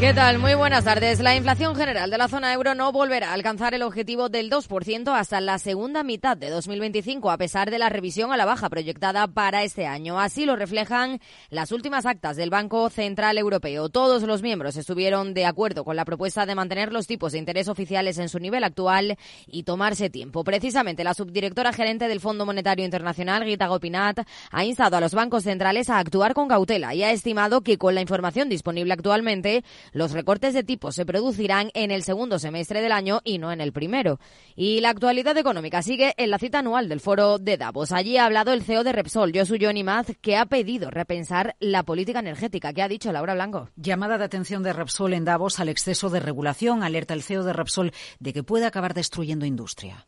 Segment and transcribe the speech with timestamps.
[0.00, 0.38] ¿Qué tal?
[0.38, 1.20] Muy buenas tardes.
[1.20, 5.14] La inflación general de la zona euro no volverá a alcanzar el objetivo del 2%
[5.14, 9.26] hasta la segunda mitad de 2025, a pesar de la revisión a la baja proyectada
[9.26, 10.18] para este año.
[10.18, 13.90] Así lo reflejan las últimas actas del Banco Central Europeo.
[13.90, 17.68] Todos los miembros estuvieron de acuerdo con la propuesta de mantener los tipos de interés
[17.68, 20.44] oficiales en su nivel actual y tomarse tiempo.
[20.44, 25.44] Precisamente, la subdirectora gerente del Fondo Monetario Internacional, Gita Gopinath, ha instado a los bancos
[25.44, 29.62] centrales a actuar con cautela y ha estimado que con la información disponible actualmente,
[29.92, 33.60] los recortes de tipos se producirán en el segundo semestre del año y no en
[33.60, 34.20] el primero.
[34.56, 37.92] Y la actualidad económica sigue en la cita anual del foro de Davos.
[37.92, 42.20] Allí ha hablado el CEO de Repsol, Josu Maz, que ha pedido repensar la política
[42.20, 42.72] energética.
[42.72, 43.70] ¿Qué ha dicho Laura Blanco?
[43.76, 46.82] Llamada de atención de Repsol en Davos al exceso de regulación.
[46.82, 50.06] Alerta el CEO de Repsol de que puede acabar destruyendo industria.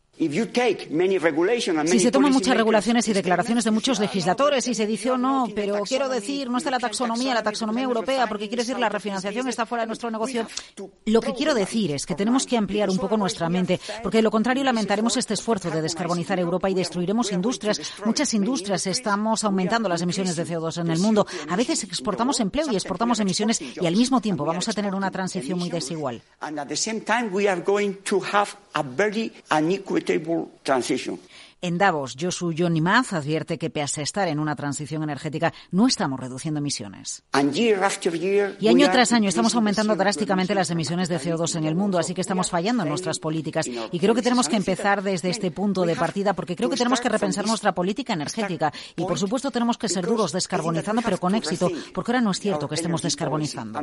[1.87, 5.49] Si se toman muchas regulaciones y declaraciones de muchos legisladores y se dice o no,
[5.54, 9.49] pero quiero decir, no está la taxonomía, la taxonomía europea, porque quiere decir la refinanciación
[9.49, 10.46] está fuera de nuestro negocio.
[11.07, 14.23] Lo que quiero decir es que tenemos que ampliar un poco nuestra mente, porque de
[14.23, 17.80] lo contrario lamentaremos este esfuerzo de descarbonizar Europa y destruiremos industrias.
[18.04, 21.26] Muchas industrias estamos aumentando las emisiones de CO2 en el mundo.
[21.49, 25.10] A veces exportamos empleo y exportamos emisiones y al mismo tiempo vamos a tener una
[25.10, 26.21] transición muy desigual.
[30.02, 31.18] equitable transition.
[31.65, 35.87] En Davos, Josu Johnny Maz advierte que pese a estar en una transición energética, no
[35.87, 37.23] estamos reduciendo emisiones.
[38.60, 42.15] Y año tras año estamos aumentando drásticamente las emisiones de CO2 en el mundo, así
[42.15, 43.69] que estamos fallando en nuestras políticas.
[43.93, 47.01] Y creo que tenemos que empezar desde este punto de partida, porque creo que tenemos
[47.01, 48.73] que repensar nuestra política energética.
[48.97, 52.41] Y por supuesto tenemos que ser duros descarbonizando, pero con éxito, porque ahora no es
[52.41, 53.80] cierto que estemos descarbonizando.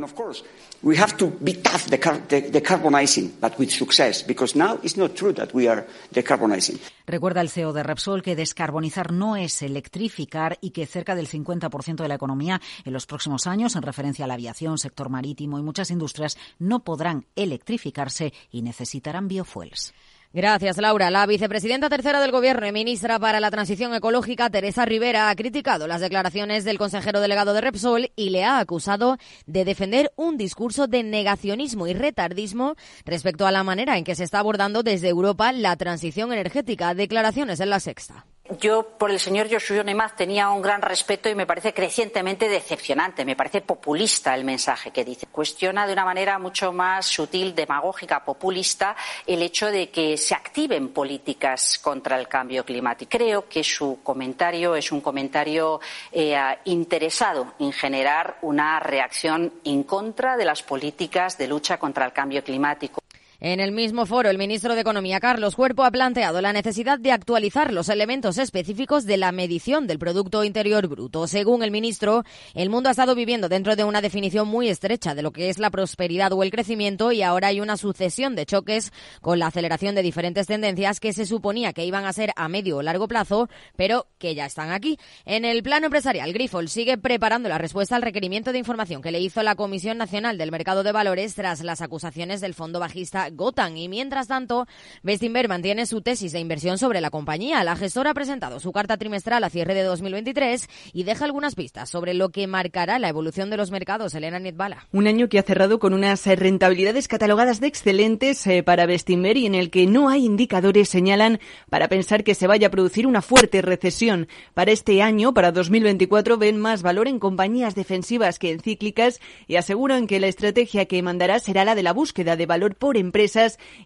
[7.08, 12.08] Recuerda el De Repsol que descarbonizar no es electrificar y que cerca del 50% de
[12.08, 15.92] la economía en los próximos años, en referencia a la aviación, sector marítimo y muchas
[15.92, 19.94] industrias, no podrán electrificarse y necesitarán biofuels.
[20.32, 21.10] Gracias, Laura.
[21.10, 25.88] La vicepresidenta tercera del Gobierno y ministra para la Transición Ecológica, Teresa Rivera, ha criticado
[25.88, 29.18] las declaraciones del consejero delegado de Repsol y le ha acusado
[29.48, 32.76] de defender un discurso de negacionismo y retardismo
[33.06, 36.94] respecto a la manera en que se está abordando desde Europa la transición energética.
[36.94, 38.28] Declaraciones en la sexta
[38.58, 43.26] yo por el señor Joshua Nemaz tenía un gran respeto y me parece crecientemente decepcionante,
[43.26, 45.28] me parece populista el mensaje que dice.
[45.28, 48.96] Cuestiona de una manera mucho más sutil, demagógica, populista,
[49.28, 53.10] el hecho de que se activen políticas contra el cambio climático.
[53.10, 55.80] Creo que su comentario es un comentario
[56.12, 62.14] eh, interesado en generar una reacción en contra de las políticas de lucha contra el
[62.14, 63.02] cambio climático.
[63.42, 67.14] En el mismo foro, el ministro de Economía, Carlos Cuerpo, ha planteado la necesidad de
[67.14, 71.26] actualizar los elementos específicos de la medición del Producto Interior Bruto.
[71.26, 75.22] Según el ministro, el mundo ha estado viviendo dentro de una definición muy estrecha de
[75.22, 78.92] lo que es la prosperidad o el crecimiento y ahora hay una sucesión de choques
[79.22, 82.76] con la aceleración de diferentes tendencias que se suponía que iban a ser a medio
[82.76, 85.00] o largo plazo, pero que ya están aquí.
[85.24, 89.22] En el plano empresarial, Grifol sigue preparando la respuesta al requerimiento de información que le
[89.22, 93.78] hizo la Comisión Nacional del Mercado de Valores tras las acusaciones del fondo bajista Gotan.
[93.78, 94.68] Y mientras tanto,
[95.04, 97.64] Bestinberg mantiene su tesis de inversión sobre la compañía.
[97.64, 101.90] La gestora ha presentado su carta trimestral a cierre de 2023 y deja algunas pistas
[101.90, 104.14] sobre lo que marcará la evolución de los mercados.
[104.14, 104.88] Elena Netbala.
[104.92, 109.46] Un año que ha cerrado con unas rentabilidades catalogadas de excelentes eh, para Bestinberg y
[109.46, 113.22] en el que no hay indicadores señalan para pensar que se vaya a producir una
[113.22, 114.28] fuerte recesión.
[114.54, 119.56] Para este año, para 2024, ven más valor en compañías defensivas que en cíclicas y
[119.56, 123.19] aseguran que la estrategia que mandará será la de la búsqueda de valor por empresa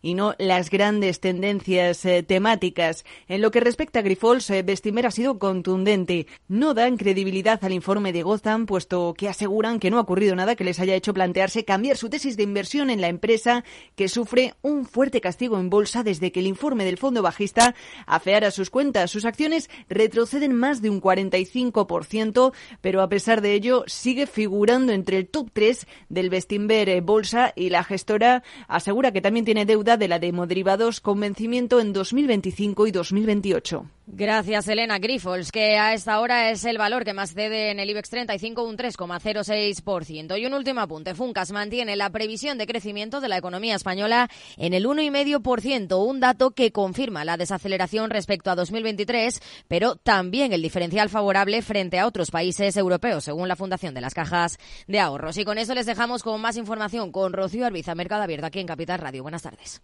[0.01, 3.03] y no las grandes tendencias eh, temáticas.
[3.27, 4.63] En lo que respecta a Grifols, eh,
[5.03, 6.27] ha sido contundente.
[6.47, 10.55] No dan credibilidad al informe de Gotham, puesto que aseguran que no ha ocurrido nada
[10.55, 13.63] que les haya hecho plantearse cambiar su tesis de inversión en la empresa,
[13.95, 17.75] que sufre un fuerte castigo en bolsa desde que el informe del fondo bajista
[18.05, 19.09] afeara sus cuentas.
[19.09, 25.17] Sus acciones retroceden más de un 45%, pero a pesar de ello sigue figurando entre
[25.17, 29.97] el top 3 del Bestinver eh, Bolsa y la gestora asegura que también tiene deuda
[29.97, 33.85] de la de hemoderivados con vencimiento en 2025 y 2028.
[34.05, 37.89] Gracias, Elena Grifols, que a esta hora es el valor que más cede en el
[37.89, 40.37] IBEX 35, un 3,06%.
[40.37, 41.15] Y un último apunte.
[41.15, 46.51] Funcas mantiene la previsión de crecimiento de la economía española en el 1,5%, un dato
[46.51, 49.39] que confirma la desaceleración respecto a 2023,
[49.69, 54.13] pero también el diferencial favorable frente a otros países europeos, según la Fundación de las
[54.13, 55.37] Cajas de Ahorros.
[55.37, 58.67] Y con eso les dejamos con más información con Rocío Arbiza, Mercado Abierto, aquí en
[58.67, 59.23] Capital Radio.
[59.23, 59.81] Buenas tardes.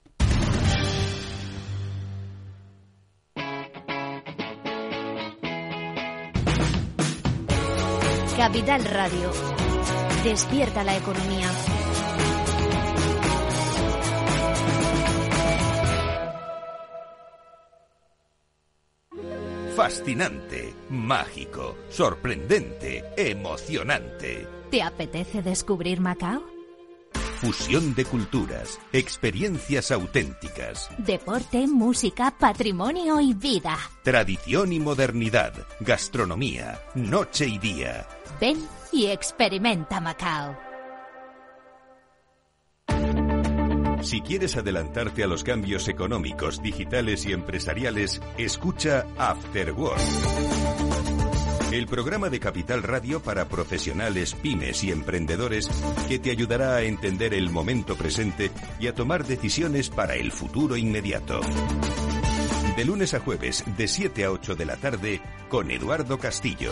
[8.39, 9.33] Capital Radio.
[10.23, 11.49] Despierta la economía.
[19.75, 24.47] Fascinante, mágico, sorprendente, emocionante.
[24.71, 26.58] ¿Te apetece descubrir Macao?
[27.41, 30.89] Fusión de culturas, experiencias auténticas.
[30.97, 33.77] Deporte, música, patrimonio y vida.
[34.03, 38.05] Tradición y modernidad, gastronomía, noche y día.
[38.41, 40.57] Ven y experimenta Macao.
[44.01, 50.58] Si quieres adelantarte a los cambios económicos, digitales y empresariales, escucha After Work.
[51.71, 55.69] El programa de Capital Radio para profesionales, pymes y emprendedores
[56.07, 58.49] que te ayudará a entender el momento presente
[58.79, 61.41] y a tomar decisiones para el futuro inmediato.
[62.75, 66.71] De lunes a jueves, de 7 a 8 de la tarde, con Eduardo Castillo.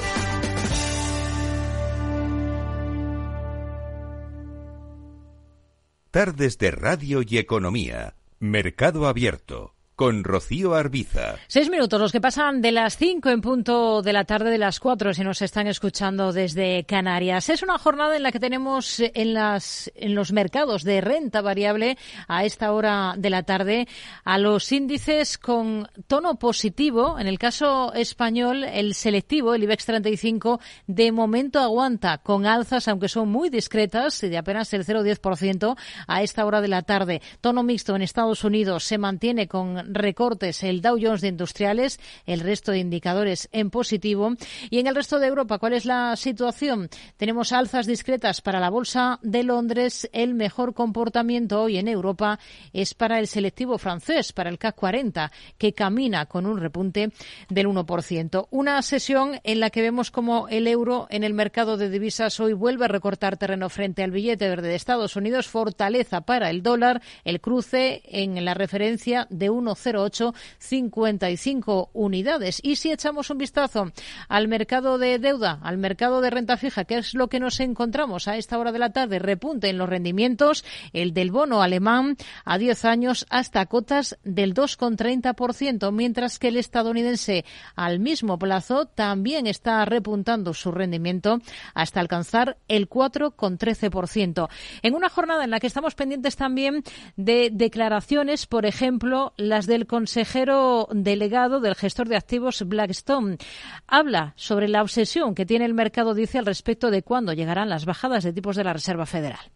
[6.09, 8.15] Tardes de Radio y Economía.
[8.39, 11.37] Mercado Abierto con Rocío Arbiza.
[11.47, 14.79] Seis minutos, los que pasan de las cinco en punto de la tarde de las
[14.79, 17.49] cuatro, si nos están escuchando desde Canarias.
[17.49, 21.97] Es una jornada en la que tenemos en, las, en los mercados de renta variable
[22.27, 23.87] a esta hora de la tarde
[24.23, 27.17] a los índices con tono positivo.
[27.17, 33.09] En el caso español, el selectivo, el IBEX 35, de momento aguanta con alzas, aunque
[33.09, 37.23] son muy discretas, de apenas el 0,10% a esta hora de la tarde.
[37.41, 42.41] Tono mixto en Estados Unidos se mantiene con recortes el Dow Jones de industriales, el
[42.41, 44.33] resto de indicadores en positivo.
[44.69, 46.89] Y en el resto de Europa, ¿cuál es la situación?
[47.17, 50.09] Tenemos alzas discretas para la Bolsa de Londres.
[50.13, 52.39] El mejor comportamiento hoy en Europa
[52.73, 57.11] es para el selectivo francés, para el CAC 40, que camina con un repunte
[57.49, 58.47] del 1%.
[58.51, 62.53] Una sesión en la que vemos como el euro en el mercado de divisas hoy
[62.53, 67.01] vuelve a recortar terreno frente al billete verde de Estados Unidos, fortaleza para el dólar,
[67.23, 72.59] el cruce en la referencia de 1 0,855 unidades.
[72.63, 73.91] Y si echamos un vistazo
[74.27, 78.27] al mercado de deuda, al mercado de renta fija, ¿qué es lo que nos encontramos
[78.27, 79.19] a esta hora de la tarde?
[79.19, 85.91] Repunte en los rendimientos, el del bono alemán a 10 años hasta cotas del 2,30%,
[85.91, 87.45] mientras que el estadounidense
[87.75, 91.39] al mismo plazo también está repuntando su rendimiento
[91.73, 94.49] hasta alcanzar el 4,13%.
[94.81, 96.83] En una jornada en la que estamos pendientes también
[97.15, 103.37] de declaraciones, por ejemplo, las del consejero delegado del gestor de activos Blackstone.
[103.85, 107.85] Habla sobre la obsesión que tiene el mercado, dice, al respecto de cuándo llegarán las
[107.85, 109.51] bajadas de tipos de la Reserva Federal.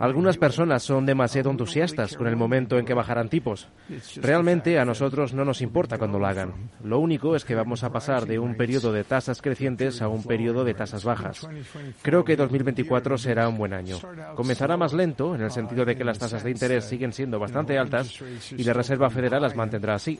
[0.00, 3.68] Algunas personas son demasiado entusiastas con el momento en que bajarán tipos.
[4.16, 6.70] Realmente a nosotros no nos importa cuando lo hagan.
[6.82, 10.22] Lo único es que vamos a pasar de un periodo de tasas crecientes a un
[10.24, 11.46] periodo de tasas bajas.
[12.02, 13.98] Creo que 2024 será un buen año.
[14.34, 17.78] Comenzará más lento en el sentido de que las tasas de interés siguen siendo bastante
[17.78, 18.20] altas
[18.50, 20.18] y la Reserva Federal las mantendrá así.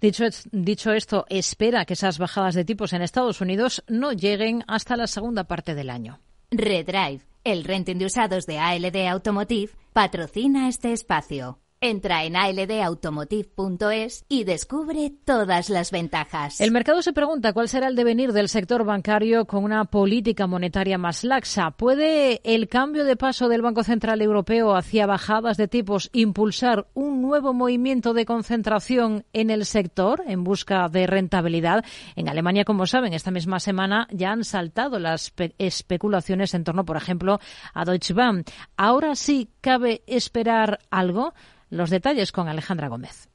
[0.00, 4.96] Dicho, dicho esto, espera que esas bajadas de tipos en Estados Unidos no lleguen hasta
[4.96, 6.18] la segunda parte del año.
[6.50, 11.58] Redrive, el renting de usados de ALD Automotive, patrocina este espacio.
[11.84, 16.60] Entra en aldautomotive.es y descubre todas las ventajas.
[16.60, 20.96] El mercado se pregunta cuál será el devenir del sector bancario con una política monetaria
[20.96, 21.72] más laxa.
[21.72, 27.20] ¿Puede el cambio de paso del Banco Central Europeo hacia bajadas de tipos impulsar un
[27.20, 31.84] nuevo movimiento de concentración en el sector en busca de rentabilidad?
[32.14, 36.96] En Alemania, como saben, esta misma semana ya han saltado las especulaciones en torno, por
[36.96, 37.40] ejemplo,
[37.74, 38.48] a Deutsche Bank.
[38.76, 41.34] Ahora sí cabe esperar algo.
[41.72, 43.30] Los detalles con Alejandra Gómez.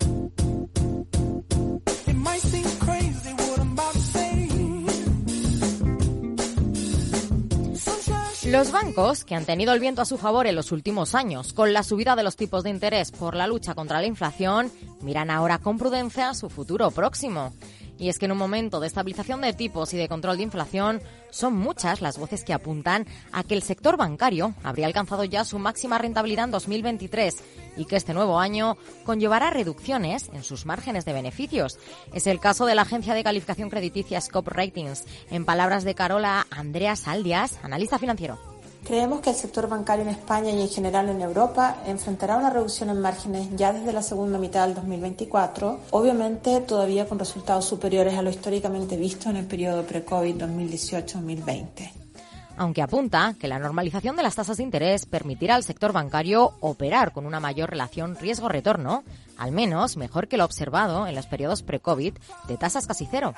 [8.46, 11.74] Los bancos, que han tenido el viento a su favor en los últimos años con
[11.74, 15.58] la subida de los tipos de interés por la lucha contra la inflación, miran ahora
[15.58, 17.54] con prudencia su futuro próximo.
[18.00, 21.02] Y es que en un momento de estabilización de tipos y de control de inflación,
[21.30, 25.60] son muchas las voces que apuntan a que el sector bancario habría alcanzado ya su
[25.60, 27.36] máxima rentabilidad en 2023
[27.78, 31.80] y que este nuevo año conllevará reducciones en sus márgenes de beneficios.
[32.14, 36.48] Es el caso de la agencia de calificación crediticia Scope Ratings, en palabras de Carola
[36.50, 38.57] Andrea Saldias, analista financiero.
[38.88, 42.90] Creemos que el sector bancario en España y en general en Europa enfrentará una reducción
[42.90, 48.22] en márgenes ya desde la segunda mitad del 2024, obviamente todavía con resultados superiores a
[48.22, 51.92] lo históricamente visto en el periodo pre-COVID 2018-2020.
[52.56, 57.12] aunque apunta que la normalización de las tasas de interés permitirá al sector bancario operar
[57.12, 59.04] con una mayor relación riesgo-retorno,
[59.38, 62.14] al menos mejor que lo observado en los periodos pre-COVID
[62.48, 63.36] de tasas casi cero.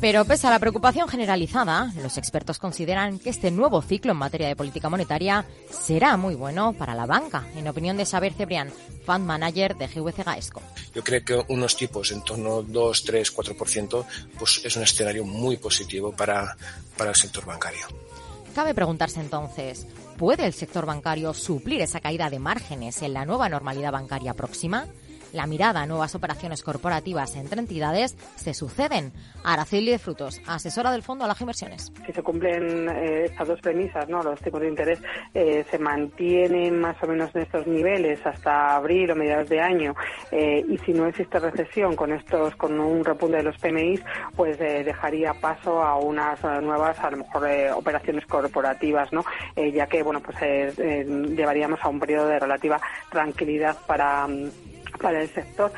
[0.00, 4.48] Pero pese a la preocupación generalizada, los expertos consideran que este nuevo ciclo en materia
[4.48, 8.72] de política monetaria será muy bueno para la banca, en opinión de Xavier Cebrián,
[9.04, 10.62] fund manager de GVC Gaesco.
[10.94, 14.04] Yo creo que unos tipos en torno 2, 3, 4%
[14.38, 16.56] pues es un escenario muy positivo para,
[16.96, 17.86] para el sector bancario.
[18.54, 23.50] Cabe preguntarse entonces, ¿puede el sector bancario suplir esa caída de márgenes en la nueva
[23.50, 24.86] normalidad bancaria próxima?
[25.32, 29.12] La mirada a nuevas operaciones corporativas entre entidades se suceden.
[29.44, 31.92] Araceli de Frutos, asesora del Fondo a las Inversiones.
[32.06, 34.22] Si se cumplen eh, estas dos premisas, ¿no?
[34.22, 34.98] los tipos de interés
[35.34, 39.94] eh, se mantienen más o menos en estos niveles hasta abril o mediados de año
[40.30, 44.00] eh, y si no existe recesión con estos con un repunte de los PMI,
[44.36, 49.24] pues dejaría paso a unas nuevas, a lo mejor, operaciones corporativas, ¿no?
[49.56, 50.36] ya que bueno pues
[50.76, 54.26] llevaríamos a un periodo de relativa tranquilidad para
[55.00, 55.72] para el sector.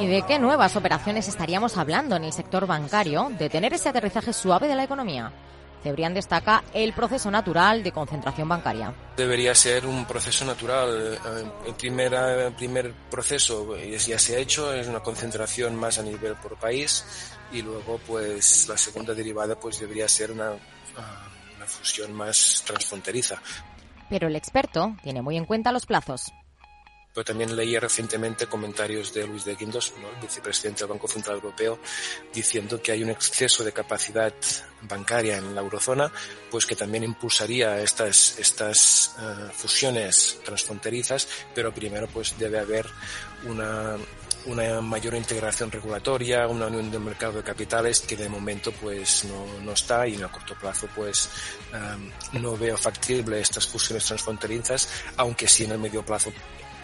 [0.00, 4.32] ¿Y de qué nuevas operaciones estaríamos hablando en el sector bancario de tener ese aterrizaje
[4.32, 5.32] suave de la economía?
[5.82, 8.94] Cebrián destaca el proceso natural de concentración bancaria.
[9.16, 11.18] Debería ser un proceso natural.
[11.24, 16.02] Eh, el primer, el primer proceso ya se ha hecho, es una concentración más a
[16.02, 17.04] nivel por país
[17.52, 23.40] y luego pues la segunda derivada pues debería ser una, una fusión más transfronteriza.
[24.08, 26.32] Pero el experto tiene muy en cuenta los plazos.
[27.14, 31.78] Pero también leí recientemente comentarios de Luis de Guindos, el vicepresidente del Banco Central Europeo,
[32.32, 34.32] diciendo que hay un exceso de capacidad
[34.82, 36.10] bancaria en la eurozona,
[36.50, 42.86] pues que también impulsaría estas, estas uh, fusiones transfronterizas, pero primero pues debe haber
[43.44, 43.98] una,
[44.46, 49.60] una mayor integración regulatoria, una unión del mercado de capitales que de momento pues no,
[49.62, 51.30] no está y en el corto plazo pues
[52.32, 56.32] no veo factible estas fusiones transfronterizas, aunque sí en el medio plazo.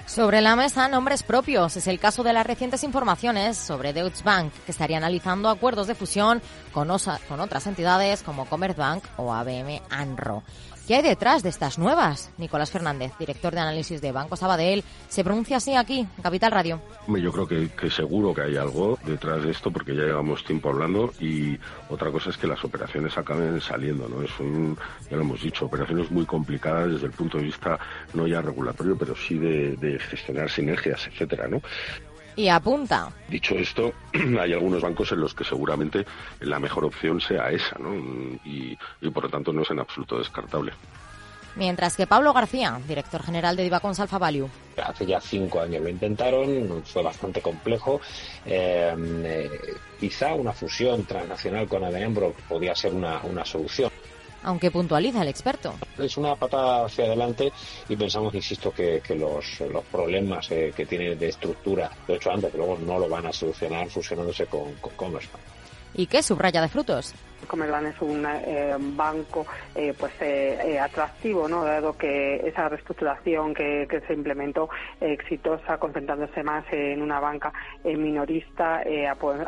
[0.08, 1.76] Sobre la mesa, nombres propios.
[1.76, 5.94] Es el caso de las recientes informaciones sobre Deutsche Bank, que estaría analizando acuerdos de
[5.94, 6.40] fusión
[6.72, 6.88] con,
[7.28, 10.42] con otras entidades como Commerzbank o ABM ANRO.
[10.88, 12.32] ¿Qué hay detrás de estas nuevas?
[12.38, 16.80] Nicolás Fernández, director de análisis de Banco Sabadell, se pronuncia así aquí, en Capital Radio.
[17.08, 21.12] Yo creo que, seguro que hay algo detrás de esto porque ya llevamos tiempo hablando
[21.20, 21.58] y
[21.90, 24.26] otra cosa es que las operaciones acaben saliendo, ¿no?
[24.28, 24.78] Son,
[25.10, 27.78] ya lo hemos dicho, operaciones muy complicadas desde el punto de vista
[28.14, 31.60] no ya regulatorio, pero sí de, de gestionar sinergias, etcétera, ¿no?
[32.38, 33.10] Y apunta.
[33.28, 33.92] Dicho esto,
[34.40, 36.06] hay algunos bancos en los que seguramente
[36.40, 37.92] la mejor opción sea esa, ¿no?
[38.44, 38.78] Y,
[39.10, 40.72] por lo tanto no es en absoluto descartable.
[41.56, 44.48] Mientras que Pablo García, director general de Divacons Alfa Value.
[44.80, 48.00] Hace ya cinco años lo intentaron, fue bastante complejo.
[48.46, 49.50] Eh, eh,
[49.98, 53.90] quizá una fusión transnacional con Adenembro podía ser una, una solución
[54.42, 55.74] aunque puntualiza el experto.
[55.98, 57.52] Es una patada hacia adelante
[57.88, 62.50] y pensamos, insisto, que, los, los, problemas eh, que tiene de estructura, de hecho antes,
[62.52, 65.42] que luego no lo van a solucionar fusionándose con, con Commerzbank.
[65.94, 67.14] ¿Y qué subraya de frutos?
[67.46, 71.64] Comerban es un eh, banco eh, pues eh, atractivo, ¿no?
[71.64, 74.68] dado que esa reestructuración que, se implementó
[75.00, 77.52] exitosa, concentrándose más en una banca
[77.84, 78.82] minorista,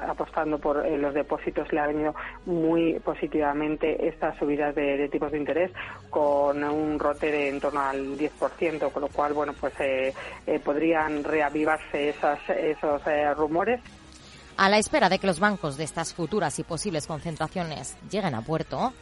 [0.08, 2.14] apostando por los depósitos, le ha venido
[2.46, 5.70] muy positivamente estas subidas de, tipos de interés
[6.10, 9.74] con un rote de en torno al 10%, con lo cual, bueno, pues
[10.64, 13.02] podrían reavivarse esas, esos
[13.36, 13.80] rumores.
[14.56, 18.42] A la espera de que los bancos de estas futuras y posibles concentraciones lleguen a
[18.42, 18.92] puerto,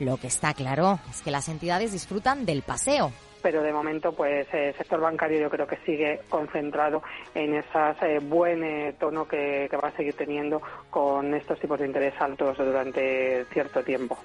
[0.00, 3.12] lo que está claro es que las entidades disfrutan del paseo.
[3.42, 7.02] Pero de momento, pues el sector bancario yo creo que sigue concentrado
[7.34, 11.78] en ese eh, buen eh, tono que, que va a seguir teniendo con estos tipos
[11.78, 14.18] de interés altos durante cierto tiempo.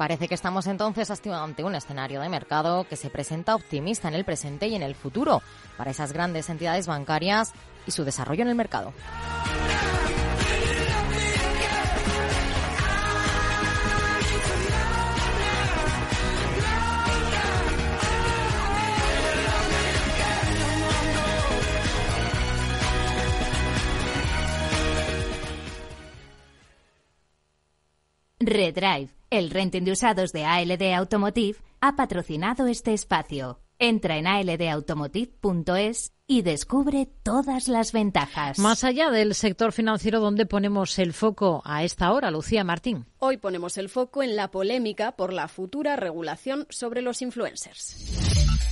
[0.00, 4.24] Parece que estamos entonces ante un escenario de mercado que se presenta optimista en el
[4.24, 5.42] presente y en el futuro
[5.76, 7.52] para esas grandes entidades bancarias
[7.86, 8.94] y su desarrollo en el mercado.
[28.38, 33.60] Redrive, el renting de usados de ALD Automotive, ha patrocinado este espacio.
[33.78, 38.58] Entra en aldautomotive.es y descubre todas las ventajas.
[38.58, 43.06] Más allá del sector financiero, ¿dónde ponemos el foco a esta hora, Lucía Martín?
[43.18, 48.69] Hoy ponemos el foco en la polémica por la futura regulación sobre los influencers.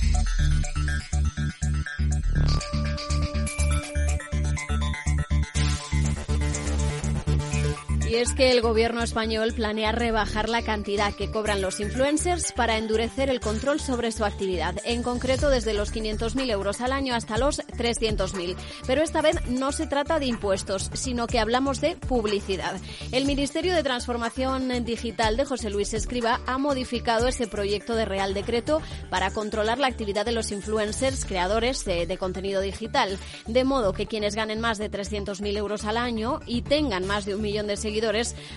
[8.19, 13.29] Es que el gobierno español planea rebajar la cantidad que cobran los influencers para endurecer
[13.29, 17.59] el control sobre su actividad, en concreto desde los 500.000 euros al año hasta los
[17.59, 18.57] 300.000.
[18.85, 22.75] Pero esta vez no se trata de impuestos, sino que hablamos de publicidad.
[23.13, 28.33] El Ministerio de Transformación Digital de José Luis Escriba ha modificado ese proyecto de Real
[28.33, 33.93] Decreto para controlar la actividad de los influencers creadores de, de contenido digital, de modo
[33.93, 37.67] que quienes ganen más de 300.000 euros al año y tengan más de un millón
[37.67, 38.08] de seguidores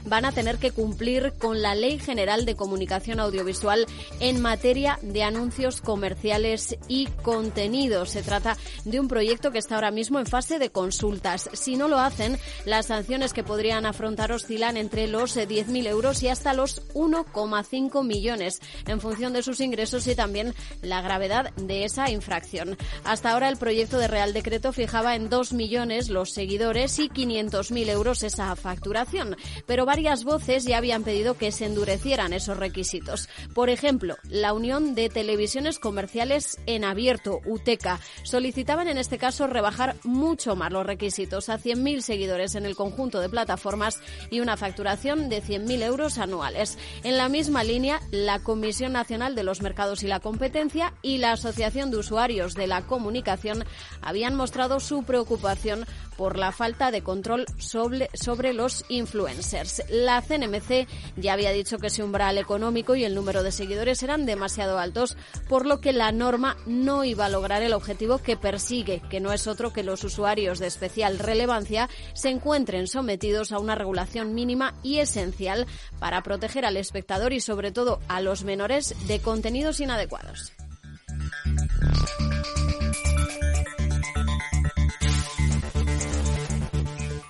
[0.06, 3.86] van a tener que cumplir con la Ley General de Comunicación Audiovisual
[4.20, 8.10] en materia de anuncios comerciales y contenidos.
[8.10, 11.50] Se trata de un proyecto que está ahora mismo en fase de consultas.
[11.52, 16.28] Si no lo hacen, las sanciones que podrían afrontar oscilan entre los 10.000 euros y
[16.28, 22.10] hasta los 1,5 millones, en función de sus ingresos y también la gravedad de esa
[22.10, 22.76] infracción.
[23.04, 27.88] Hasta ahora el proyecto de Real Decreto fijaba en 2 millones los seguidores y 500.000
[27.90, 29.31] euros esa facturación
[29.66, 33.28] pero varias voces ya habían pedido que se endurecieran esos requisitos.
[33.54, 39.96] Por ejemplo, la Unión de Televisiones Comerciales en Abierto, UTECA, solicitaban en este caso rebajar
[40.04, 45.28] mucho más los requisitos a 100.000 seguidores en el conjunto de plataformas y una facturación
[45.28, 46.78] de 100.000 euros anuales.
[47.04, 51.32] En la misma línea, la Comisión Nacional de los Mercados y la Competencia y la
[51.32, 53.64] Asociación de Usuarios de la Comunicación
[54.00, 59.82] habían mostrado su preocupación por la falta de control sobre, sobre los influencers.
[59.88, 64.26] La CNMC ya había dicho que ese umbral económico y el número de seguidores eran
[64.26, 65.16] demasiado altos,
[65.48, 69.32] por lo que la norma no iba a lograr el objetivo que persigue, que no
[69.32, 74.74] es otro que los usuarios de especial relevancia se encuentren sometidos a una regulación mínima
[74.82, 75.66] y esencial
[75.98, 80.52] para proteger al espectador y sobre todo a los menores de contenidos inadecuados.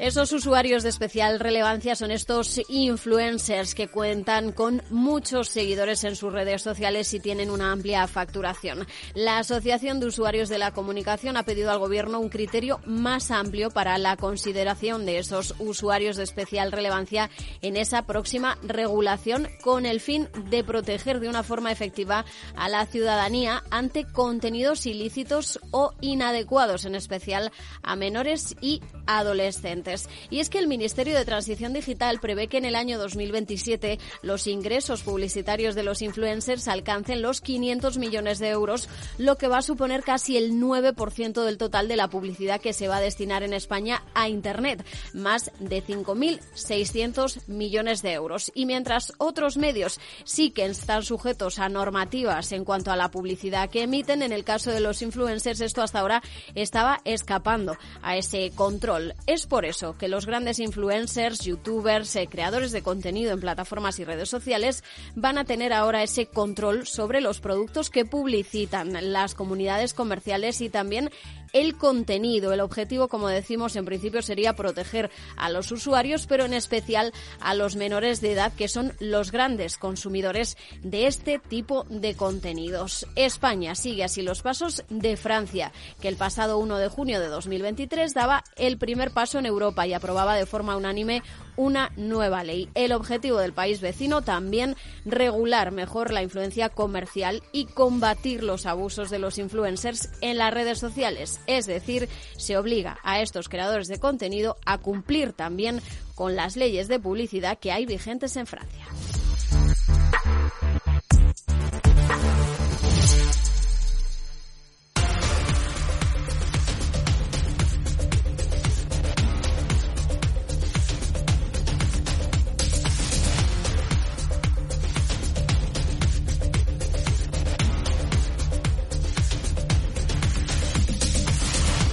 [0.03, 6.33] Esos usuarios de especial relevancia son estos influencers que cuentan con muchos seguidores en sus
[6.33, 8.85] redes sociales y tienen una amplia facturación.
[9.15, 13.71] La Asociación de Usuarios de la Comunicación ha pedido al Gobierno un criterio más amplio
[13.71, 20.01] para la consideración de esos usuarios de especial relevancia en esa próxima regulación con el
[20.01, 22.25] fin de proteger de una forma efectiva
[22.57, 27.53] a la ciudadanía ante contenidos ilícitos o inadecuados, en especial
[27.85, 29.92] a menores y adolescentes.
[30.31, 34.47] Y es que el Ministerio de Transición Digital prevé que en el año 2027 los
[34.47, 39.63] ingresos publicitarios de los influencers alcancen los 500 millones de euros, lo que va a
[39.63, 43.53] suponer casi el 9% del total de la publicidad que se va a destinar en
[43.53, 48.51] España a Internet, más de 5.600 millones de euros.
[48.55, 53.71] Y mientras otros medios sí que están sujetos a normativas en cuanto a la publicidad
[53.71, 56.23] que emiten, en el caso de los influencers esto hasta ahora
[56.55, 59.15] estaba escapando a ese control.
[59.27, 64.05] Es por eso que los grandes influencers, youtubers, eh, creadores de contenido en plataformas y
[64.05, 64.85] redes sociales
[65.17, 70.69] van a tener ahora ese control sobre los productos que publicitan las comunidades comerciales y
[70.69, 71.11] también
[71.53, 72.53] el contenido.
[72.53, 77.55] El objetivo, como decimos, en principio sería proteger a los usuarios, pero en especial a
[77.55, 83.07] los menores de edad, que son los grandes consumidores de este tipo de contenidos.
[83.17, 88.15] España sigue así los pasos de Francia, que el pasado 1 de junio de 2023
[88.15, 91.23] daba el primer paso en Europa y aprobaba de forma unánime
[91.57, 92.69] una nueva ley.
[92.75, 99.11] El objetivo del país vecino también regular mejor la influencia comercial y combatir los abusos
[99.11, 101.41] de los influencers en las redes sociales.
[101.47, 105.81] Es decir, se obliga a estos creadores de contenido a cumplir también
[106.15, 108.87] con las leyes de publicidad que hay vigentes en Francia.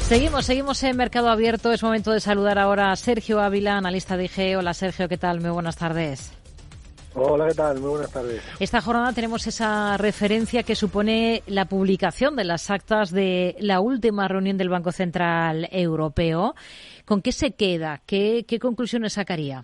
[0.10, 1.72] Seguimos, seguimos en Mercado Abierto.
[1.72, 4.58] Es momento de saludar ahora a Sergio Ávila, analista de IG.
[4.58, 5.40] Hola Sergio, ¿qué tal?
[5.40, 6.36] Muy buenas tardes.
[7.14, 7.80] Hola, ¿qué tal?
[7.80, 8.42] Muy buenas tardes.
[8.60, 14.28] Esta jornada tenemos esa referencia que supone la publicación de las actas de la última
[14.28, 16.56] reunión del Banco Central Europeo.
[17.06, 18.02] ¿Con qué se queda?
[18.08, 19.64] ¿Qué, qué conclusiones sacaría?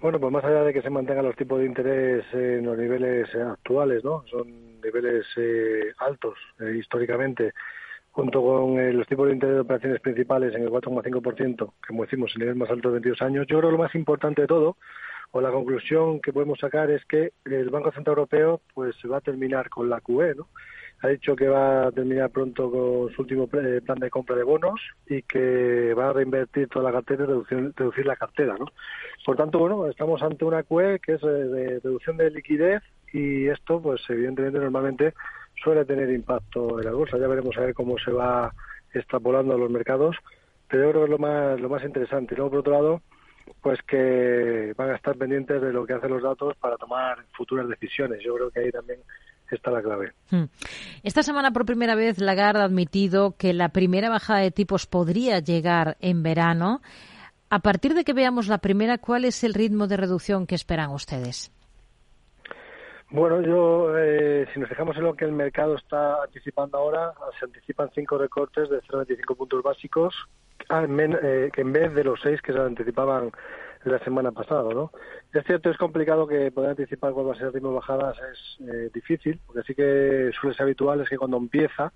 [0.00, 3.28] Bueno, pues más allá de que se mantengan los tipos de interés en los niveles
[3.34, 4.24] actuales, ¿no?
[4.30, 7.52] Son niveles eh, altos eh, históricamente,
[8.14, 12.04] junto con eh, los tipos de interés de operaciones principales en el 4,5%, que como
[12.04, 13.46] decimos, el nivel más alto de 22 años.
[13.48, 14.76] Yo creo que lo más importante de todo,
[15.32, 19.20] o la conclusión que podemos sacar, es que el Banco Central Europeo pues va a
[19.20, 20.46] terminar con la QE, ¿no?
[21.02, 24.80] ha dicho que va a terminar pronto con su último plan de compra de bonos
[25.08, 28.54] y que va a reinvertir toda la cartera y reducir, la cartera.
[28.56, 28.66] ¿no?
[29.26, 33.82] Por tanto, bueno, estamos ante una QE que es de reducción de liquidez y esto,
[33.82, 35.14] pues evidentemente, normalmente
[35.62, 37.18] suele tener impacto en la bolsa.
[37.18, 38.52] Ya veremos a ver cómo se va
[38.92, 40.16] extrapolando a los mercados,
[40.68, 42.34] pero yo creo que es lo más, lo más interesante.
[42.34, 43.02] Y luego, por otro lado,
[43.60, 47.68] pues que van a estar pendientes de lo que hacen los datos para tomar futuras
[47.68, 48.20] decisiones.
[48.24, 49.00] Yo creo que ahí también
[49.50, 50.12] está la clave.
[50.30, 50.44] Hmm.
[51.02, 55.38] Esta semana, por primera vez, Lagarde ha admitido que la primera bajada de tipos podría
[55.40, 56.80] llegar en verano.
[57.50, 60.90] A partir de que veamos la primera, ¿cuál es el ritmo de reducción que esperan
[60.90, 61.52] ustedes?
[63.14, 67.44] Bueno, yo, eh, si nos fijamos en lo que el mercado está anticipando ahora, se
[67.44, 70.12] anticipan cinco recortes de 0,25 puntos básicos,
[70.68, 73.30] eh, que en vez de los seis que se anticipaban
[73.84, 74.90] la semana pasada, ¿no?
[75.32, 78.16] Es cierto, es complicado que poder anticipar cuál va a ser el ritmo de bajadas,
[78.32, 81.92] es eh, difícil, porque sí que suele ser habitual, es que cuando empieza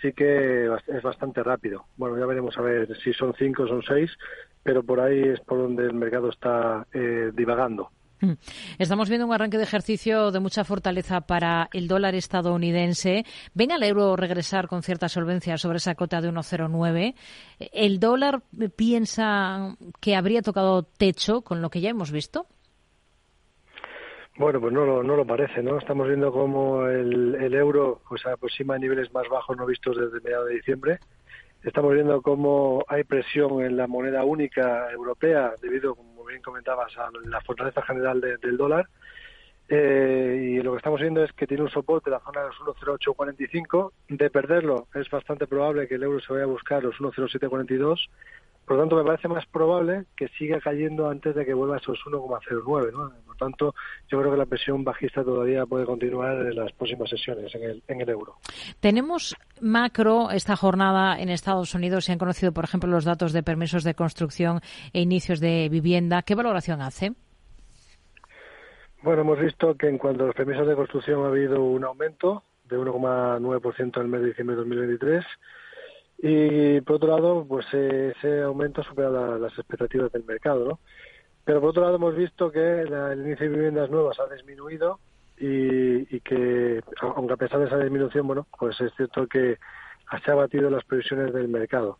[0.00, 1.86] sí que es bastante rápido.
[1.96, 4.16] Bueno, ya veremos a ver si son cinco o son seis,
[4.62, 7.90] pero por ahí es por donde el mercado está eh, divagando.
[8.22, 8.34] Mm.
[8.78, 13.24] Estamos viendo un arranque de ejercicio de mucha fortaleza para el dólar estadounidense.
[13.52, 17.14] Ven al euro regresar con cierta solvencia sobre esa cota de 1,09.
[17.58, 18.42] ¿El dólar
[18.76, 22.46] piensa que habría tocado techo con lo que ya hemos visto?
[24.38, 25.78] Bueno, pues no lo, parece, ¿no?
[25.78, 30.48] Estamos viendo cómo el, euro pues, aproxima a niveles más bajos no vistos desde mediados
[30.48, 31.00] de diciembre.
[31.62, 37.08] Estamos viendo cómo hay presión en la moneda única europea debido, como bien comentabas, a
[37.24, 38.88] la fortaleza general del dólar.
[39.68, 42.48] Eh, y lo que estamos viendo es que tiene un soporte en la zona de
[42.48, 43.92] los 1.0845.
[44.08, 48.08] De perderlo, es bastante probable que el euro se vaya a buscar los 1.0742
[48.66, 51.78] por lo tanto, me parece más probable que siga cayendo antes de que vuelva a
[51.78, 52.92] esos 1,09.
[52.92, 53.12] ¿no?
[53.26, 53.74] Por tanto,
[54.08, 57.82] yo creo que la presión bajista todavía puede continuar en las próximas sesiones en el,
[57.88, 58.36] en el euro.
[58.78, 62.04] Tenemos macro esta jornada en Estados Unidos.
[62.04, 64.60] Se han conocido, por ejemplo, los datos de permisos de construcción
[64.92, 66.22] e inicios de vivienda.
[66.22, 67.12] ¿Qué valoración hace?
[69.02, 72.44] Bueno, hemos visto que en cuanto a los permisos de construcción ha habido un aumento
[72.68, 75.24] de 1,9% en el mes de diciembre de 2023
[76.24, 80.78] y por otro lado, pues ese aumento supera las expectativas del mercado, ¿no?
[81.44, 85.00] Pero por otro lado hemos visto que el índice de viviendas nuevas ha disminuido
[85.36, 89.58] y, que, aunque a pesar de esa disminución, bueno, pues es cierto que
[90.24, 91.98] se ha batido las previsiones del mercado.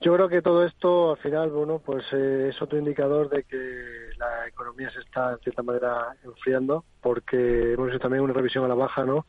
[0.00, 4.10] Yo creo que todo esto, al final, bueno, pues eh, es otro indicador de que
[4.16, 8.68] la economía se está, en cierta manera, enfriando, porque hemos visto también una revisión a
[8.68, 9.26] la baja, ¿no?,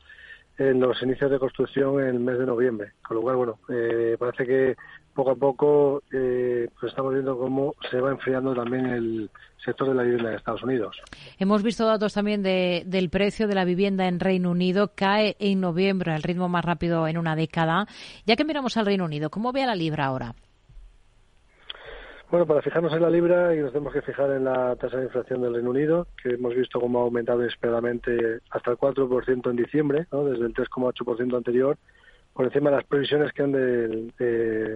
[0.58, 2.92] en los inicios de construcción en el mes de noviembre.
[3.06, 4.76] Con lo cual, bueno, eh, parece que
[5.14, 9.30] poco a poco eh, pues estamos viendo cómo se va enfriando también el
[9.64, 10.96] sector de la vivienda en Estados Unidos.
[11.38, 14.92] Hemos visto datos también de, del precio de la vivienda en Reino Unido.
[14.94, 17.86] Cae en noviembre al ritmo más rápido en una década.
[18.26, 20.34] Ya que miramos al Reino Unido, ¿cómo ve a la libra ahora?
[22.30, 25.04] Bueno, para fijarnos en la libra y nos tenemos que fijar en la tasa de
[25.04, 29.56] inflación del Reino Unido, que hemos visto cómo ha aumentado inesperadamente hasta el 4% en
[29.56, 30.24] diciembre, ¿no?
[30.24, 31.78] desde el 3,8% anterior,
[32.34, 34.12] por encima de las previsiones que han del...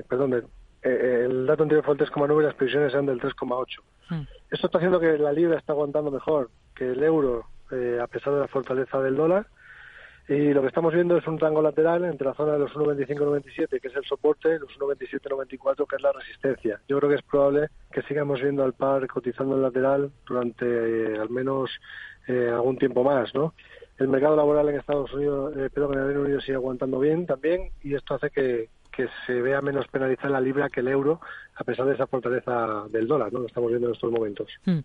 [0.08, 0.44] perdón,
[0.82, 3.66] eh, el dato anterior fue el 3,9 y las previsiones eran del 3,8.
[4.10, 4.22] Hmm.
[4.50, 8.32] Esto está haciendo que la libra está aguantando mejor que el euro, eh, a pesar
[8.32, 9.46] de la fortaleza del dólar,
[10.30, 13.80] y lo que estamos viendo es un rango lateral entre la zona de los 1,25-97,
[13.80, 16.80] que es el soporte, y los 1,27-94, que es la resistencia.
[16.88, 21.18] Yo creo que es probable que sigamos viendo al par cotizando en lateral durante eh,
[21.18, 21.68] al menos
[22.28, 23.54] eh, algún tiempo más, ¿no?
[23.98, 27.26] El mercado laboral en Estados Unidos, eh, pero en el Reino Unido sigue aguantando bien
[27.26, 31.20] también y esto hace que, que se vea menos penalizada la libra que el euro,
[31.60, 33.40] a pesar de esa fortaleza del dólar, ¿no?
[33.40, 34.48] Lo estamos viendo en estos momentos.
[34.64, 34.78] Hmm.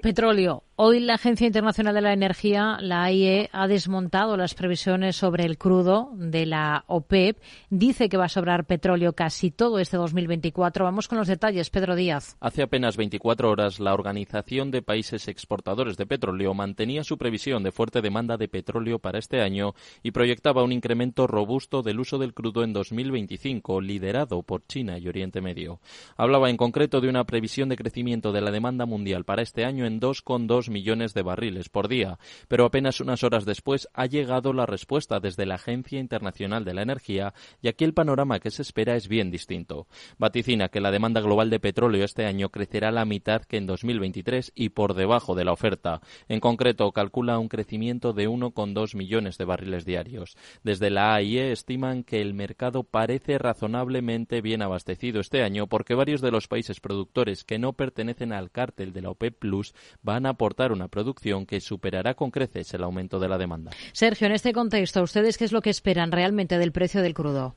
[0.00, 0.64] Petróleo.
[0.76, 5.58] Hoy la Agencia Internacional de la Energía, la AIE, ha desmontado las previsiones sobre el
[5.58, 7.38] crudo de la OPEP.
[7.70, 10.84] Dice que va a sobrar petróleo casi todo este 2024.
[10.84, 11.70] Vamos con los detalles.
[11.70, 12.36] Pedro Díaz.
[12.40, 17.72] Hace apenas 24 horas, la Organización de Países Exportadores de Petróleo mantenía su previsión de
[17.72, 22.34] fuerte demanda de petróleo para este año y proyectaba un incremento robusto del uso del
[22.34, 25.80] crudo en 2024 2025, liderado por China y Oriente Medio.
[26.16, 29.86] Hablaba en concreto de una previsión de crecimiento de la demanda mundial para este año
[29.86, 34.66] en 2,2 millones de barriles por día, pero apenas unas horas después ha llegado la
[34.66, 38.96] respuesta desde la Agencia Internacional de la Energía y aquí el panorama que se espera
[38.96, 39.86] es bien distinto.
[40.18, 44.52] Vaticina que la demanda global de petróleo este año crecerá la mitad que en 2023
[44.54, 46.00] y por debajo de la oferta.
[46.28, 50.36] En concreto, calcula un crecimiento de 1,2 millones de barriles diarios.
[50.62, 56.20] Desde la AIE estiman que el mercado parece razonablemente bien abastecido este año porque varios
[56.20, 60.28] de los países productores que no pertenecen al cártel de la OPEP Plus van a
[60.28, 63.72] aportar una producción que superará con creces el aumento de la demanda.
[63.92, 67.56] Sergio, en este contexto, ¿ustedes qué es lo que esperan realmente del precio del crudo?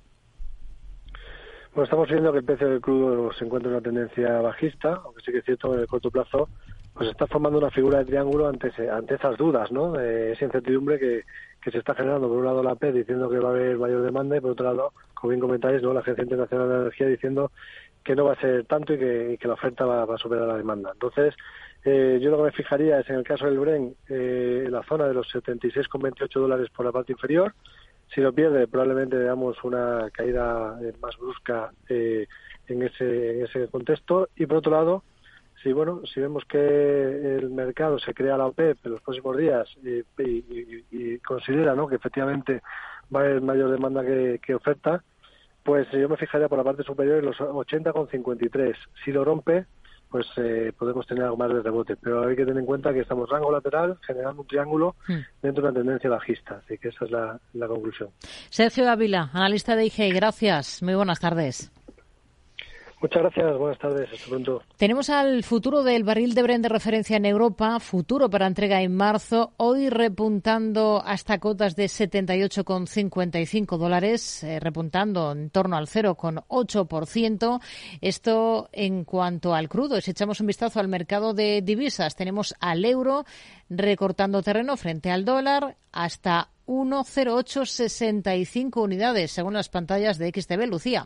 [1.76, 5.22] Bueno, estamos viendo que el precio del crudo se encuentra en una tendencia bajista, aunque
[5.24, 6.50] sí que es cierto que en el corto plazo
[6.96, 10.00] pues está formando una figura de triángulo ante, ante esas dudas, ¿no?
[10.00, 11.24] esa incertidumbre que,
[11.62, 12.28] que se está generando.
[12.28, 14.66] Por un lado la PED diciendo que va a haber mayor demanda y por otro
[14.66, 15.94] lado, como bien comentáis, ¿no?
[15.94, 17.52] la Agencia Internacional de Energía diciendo
[18.06, 20.92] que no va a ser tanto y que, la oferta va, a superar la demanda.
[20.94, 21.34] Entonces,
[21.84, 25.08] eh, yo lo que me fijaría es en el caso del Bren, eh, la zona
[25.08, 27.54] de los 76,28 dólares por la parte inferior.
[28.14, 34.30] Si lo pierde, probablemente veamos una caída eh, más brusca en, ese, en ese contexto.
[34.36, 35.04] Y por otro lado,
[35.64, 39.68] si bueno, si vemos que el mercado se crea la OPEP en los próximos días
[39.82, 41.88] y, considera ¿no?
[41.88, 42.62] que efectivamente
[43.14, 45.04] va a haber mayor demanda que, oferta,
[45.66, 48.76] pues yo me fijaría por la parte superior en los 80,53.
[49.04, 49.66] Si lo rompe,
[50.12, 51.96] pues eh, podemos tener algo más de rebote.
[51.96, 55.42] Pero hay que tener en cuenta que estamos rango lateral, generando un triángulo hmm.
[55.42, 56.62] dentro de una tendencia bajista.
[56.64, 58.10] Así que esa es la, la conclusión.
[58.52, 60.84] Sergio Ávila, analista de IG, gracias.
[60.84, 61.72] Muy buenas tardes.
[63.06, 64.10] Muchas gracias, buenas tardes.
[64.78, 68.96] Tenemos al futuro del barril de Bren de referencia en Europa, futuro para entrega en
[68.96, 77.62] marzo, hoy repuntando hasta cotas de 78,55 dólares, eh, repuntando en torno al 0,8%.
[78.02, 80.02] Esto en cuanto al crudo.
[80.02, 83.24] Si echamos un vistazo al mercado de divisas, tenemos al euro
[83.70, 91.06] recortando terreno frente al dólar hasta 1,0865 unidades, según las pantallas de XTB Lucía.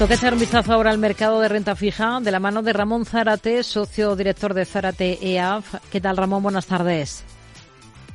[0.00, 3.04] Toca echar un vistazo ahora al mercado de renta fija de la mano de Ramón
[3.04, 5.74] Zárate, socio director de Zárate EAF.
[5.92, 6.42] ¿Qué tal, Ramón?
[6.42, 7.22] Buenas tardes.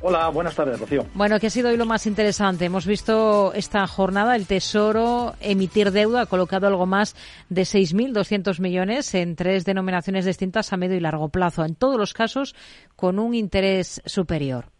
[0.00, 1.06] Hola, buenas tardes, Rocío.
[1.14, 2.64] Bueno, ¿qué ha sido hoy lo más interesante?
[2.64, 7.14] Hemos visto esta jornada, el Tesoro emitir deuda, ha colocado algo más
[7.50, 12.14] de 6.200 millones en tres denominaciones distintas a medio y largo plazo, en todos los
[12.14, 12.56] casos
[12.96, 14.72] con un interés superior.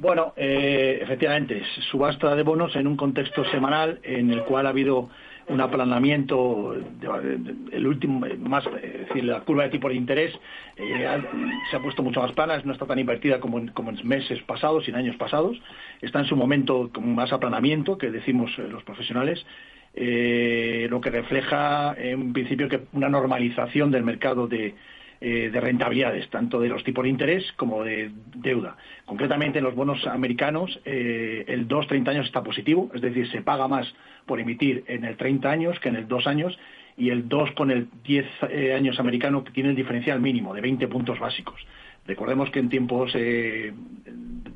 [0.00, 5.08] Bueno, eh, efectivamente, subasta de bonos en un contexto semanal en el cual ha habido
[5.48, 6.74] un aplanamiento,
[7.72, 10.34] el último, más, es decir, la curva de tipo de interés
[10.76, 11.22] eh,
[11.70, 14.42] se ha puesto mucho más plana, no está tan invertida como en, como en meses
[14.42, 15.56] pasados y en años pasados,
[16.02, 19.46] está en su momento con más aplanamiento, que decimos eh, los profesionales,
[19.94, 24.74] lo que refleja en principio que una normalización del mercado de,
[25.20, 28.76] eh, de rentabilidades, tanto de los tipos de interés como de deuda.
[29.06, 33.66] Concretamente, en los bonos americanos, eh, el 2-30 años está positivo, es decir, se paga
[33.66, 33.92] más
[34.26, 36.58] por emitir en el 30 años que en el 2 años,
[36.98, 40.88] y el 2 con el 10 eh, años americano tiene el diferencial mínimo de 20
[40.88, 41.60] puntos básicos.
[42.06, 43.72] Recordemos que en tiempos eh,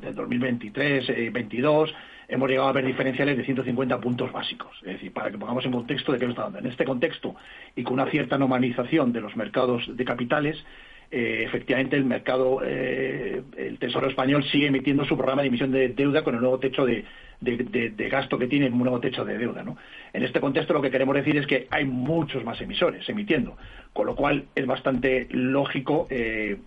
[0.01, 1.95] del 2023, 22,
[2.31, 4.77] hemos llegado a ver diferenciales de 150 puntos básicos.
[4.83, 6.61] Es decir, para que pongamos en contexto de qué nos está dando.
[6.61, 7.35] En este contexto
[7.75, 10.57] y con una cierta normalización de los mercados de capitales,
[11.11, 15.89] eh, efectivamente el mercado, eh, el Tesoro español sigue emitiendo su programa de emisión de
[15.89, 17.05] deuda con el nuevo techo de,
[18.11, 19.65] gasto que tiene un nuevo techo de deuda.
[19.65, 19.77] ¿no?
[20.13, 23.57] En este contexto lo que queremos decir es que hay muchos más emisores emitiendo,
[23.93, 26.59] con lo cual es bastante lógico eh,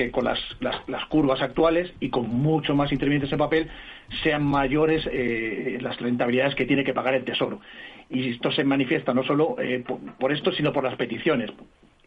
[0.00, 3.68] que con las, las, curvas actuales y con mucho más intervinientes en papel
[4.22, 7.60] sean mayores eh, las rentabilidades que tiene que pagar el Tesoro.
[8.08, 9.84] Y esto se manifiesta no solo eh,
[10.18, 11.50] por, esto, sino por las peticiones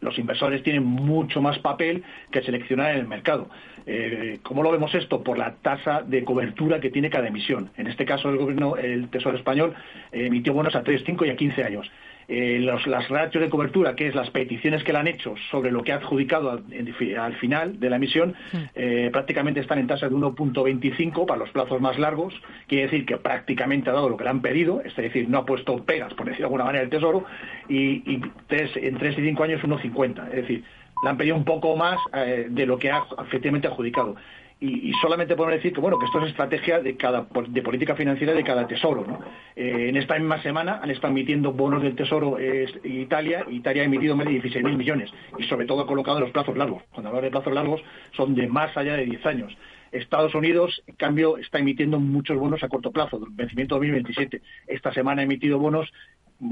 [0.00, 3.48] los inversores tienen mucho más papel que seleccionar en el mercado.
[3.86, 5.22] Eh, ¿Cómo lo vemos esto?
[5.22, 7.70] Por la tasa de cobertura que tiene cada emisión.
[7.78, 9.72] En este caso, el gobierno, el Tesoro español,
[10.12, 11.90] emitió bonos a 3, 5 y a 15 años.
[12.28, 15.82] Eh, las ratios de cobertura, que es las peticiones que le han hecho sobre lo
[15.82, 18.34] que ha adjudicado al, final de la emisión,
[18.74, 22.34] eh, prácticamente están en tasa de 1.25 para los plazos más largos.
[22.66, 25.46] Quiere decir que prácticamente ha dado lo que le han pedido, es decir, no ha
[25.46, 27.24] puesto pegas, por decirlo de alguna manera, el Tesoro,
[27.68, 30.28] y, en 3 y 5 años 1.50.
[30.28, 30.64] Es decir,
[31.04, 34.16] le han pedido un poco más eh, de lo que ha efectivamente adjudicado
[34.60, 38.32] y, solamente podemos decir que bueno que esto es estrategia de cada de política financiera
[38.32, 39.20] de cada tesoro ¿no?
[39.56, 43.86] Eh, en esta misma semana han estado emitiendo bonos del tesoro eh, Italia Italia ha
[43.86, 47.24] emitido más de 16.000 millones y sobre todo ha colocado los plazos largos cuando hablamos
[47.24, 47.82] de plazos largos
[48.16, 49.56] son de más allá de 10 años
[49.94, 54.42] Estados Unidos, en cambio, está emitiendo muchos bonos a corto plazo, vencimiento 2027.
[54.66, 55.88] Esta semana ha emitido bonos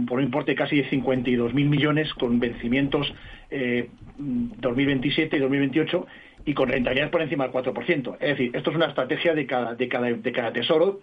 [0.06, 3.12] por un importe casi de 52.000 millones con vencimientos
[3.50, 6.06] eh, 2027 y 2028
[6.44, 8.16] y con rentabilidad por encima del 4%.
[8.20, 11.00] Es decir, esto es una estrategia de cada, de cada, de cada tesoro,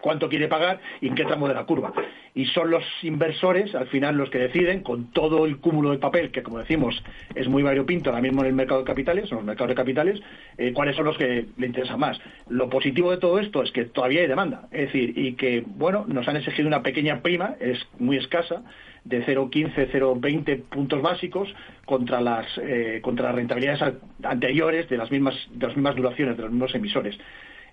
[0.00, 1.92] cuánto quiere pagar y en qué tramo de la curva.
[2.34, 6.30] Y son los inversores, al final, los que deciden, con todo el cúmulo de papel,
[6.30, 7.02] que como decimos
[7.34, 10.20] es muy variopinto ahora mismo en el mercado de capitales, en los mercados de capitales,
[10.56, 12.20] eh, cuáles son los que le interesan más.
[12.48, 16.04] Lo positivo de todo esto es que todavía hay demanda, es decir, y que, bueno,
[16.06, 18.62] nos han exigido una pequeña prima, es muy escasa,
[19.04, 21.48] de 0,15, 0,20 puntos básicos
[21.84, 26.42] contra las, eh, contra las rentabilidades anteriores de las mismas, de las mismas duraciones, de
[26.42, 27.18] los mismos emisores.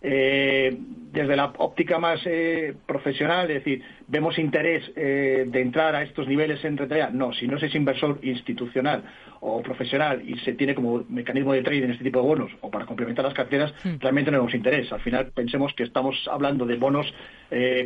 [0.02, 0.78] Eh,
[1.12, 6.28] desde la óptica más eh, profesional, es decir, ¿vemos interés eh, de entrar a estos
[6.28, 7.12] niveles en rentabilidad?
[7.12, 9.04] No, si no se es inversor institucional
[9.40, 12.86] o profesional y se tiene como mecanismo de trading este tipo de bonos o para
[12.86, 13.96] complementar las carteras, mm.
[14.00, 14.92] realmente no vemos interés.
[14.92, 17.12] Al final pensemos que estamos hablando de bonos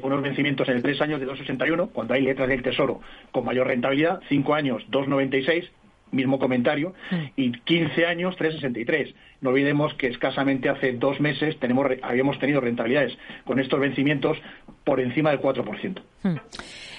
[0.02, 3.00] con unos vencimientos en el tres años de 2,61, cuando hay letras del Tesoro
[3.32, 5.69] con mayor rentabilidad, cinco años 2,96
[6.12, 6.93] mismo comentario,
[7.36, 9.13] y 15 años 3,63.
[9.41, 14.38] No olvidemos que escasamente hace dos meses tenemos, habíamos tenido rentabilidades con estos vencimientos
[14.84, 16.02] por encima del 4%.
[16.24, 16.36] Mm.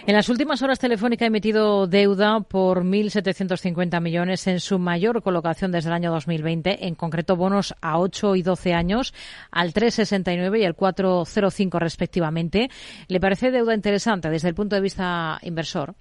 [0.04, 5.70] En las últimas horas, Telefónica ha emitido deuda por 1.750 millones en su mayor colocación
[5.70, 9.14] desde el año 2020, en concreto bonos a 8 y 12 años,
[9.52, 12.68] al 3,69 y al 4,05 respectivamente.
[13.06, 15.94] ¿Le parece deuda interesante desde el punto de vista inversor?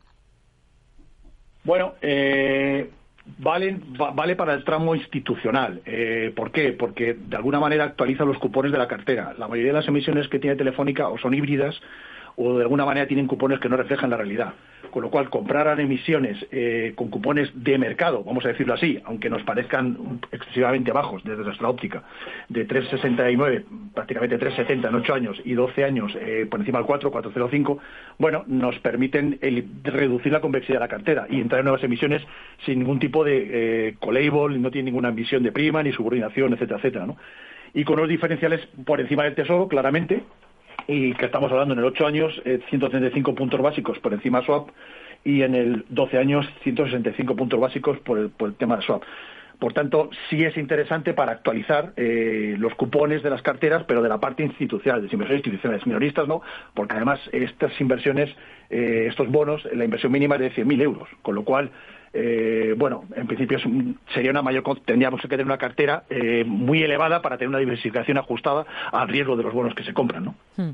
[1.64, 2.90] Bueno, eh,
[3.38, 3.80] vale,
[4.14, 5.82] vale para el tramo institucional.
[5.86, 6.74] Eh, ¿Por qué?
[6.74, 9.34] Porque de alguna manera actualiza los cupones de la cartera.
[9.38, 11.80] La mayoría de las emisiones que tiene Telefónica o son híbridas
[12.36, 14.54] o de alguna manera tienen cupones que no reflejan la realidad
[14.92, 19.30] con lo cual compraran emisiones eh, con cupones de mercado, vamos a decirlo así, aunque
[19.30, 22.04] nos parezcan excesivamente bajos desde nuestra óptica,
[22.50, 27.12] de 3,69, prácticamente 3,70 en 8 años y 12 años eh, por encima del 4,
[27.12, 27.80] 4,05,
[28.20, 29.40] bueno, nos permiten
[29.84, 32.22] reducir la convexidad de la cartera y entrar en nuevas emisiones
[32.66, 36.78] sin ningún tipo de eh, colabel, no tiene ninguna emisión de prima, ni subordinación, etcétera,
[36.78, 37.18] etcétera, ¿no?
[37.74, 40.24] Y con los diferenciales por encima del tesoro, claramente,
[40.88, 44.70] y que estamos hablando en el 8 años, 135 eh, puntos básicos por encima swap
[45.24, 49.04] y en el 12 años 165 puntos básicos por el, por el tema de swap.
[49.62, 54.10] Por tanto, sí es interesante para actualizar eh, los cupones de las carteras, pero de
[54.10, 56.42] la parte institucional, de las inversiones institucionales, minoristas no,
[56.74, 58.36] porque además estas inversiones,
[58.72, 61.70] eh, estos bonos, la inversión mínima es de 100.000 euros, con lo cual
[62.14, 63.58] eh, bueno, en principio
[64.14, 68.18] sería una mayor, tendríamos que tener una cartera eh, muy elevada para tener una diversificación
[68.18, 70.36] ajustada al riesgo de los bonos que se compran, ¿no?
[70.58, 70.72] Hmm.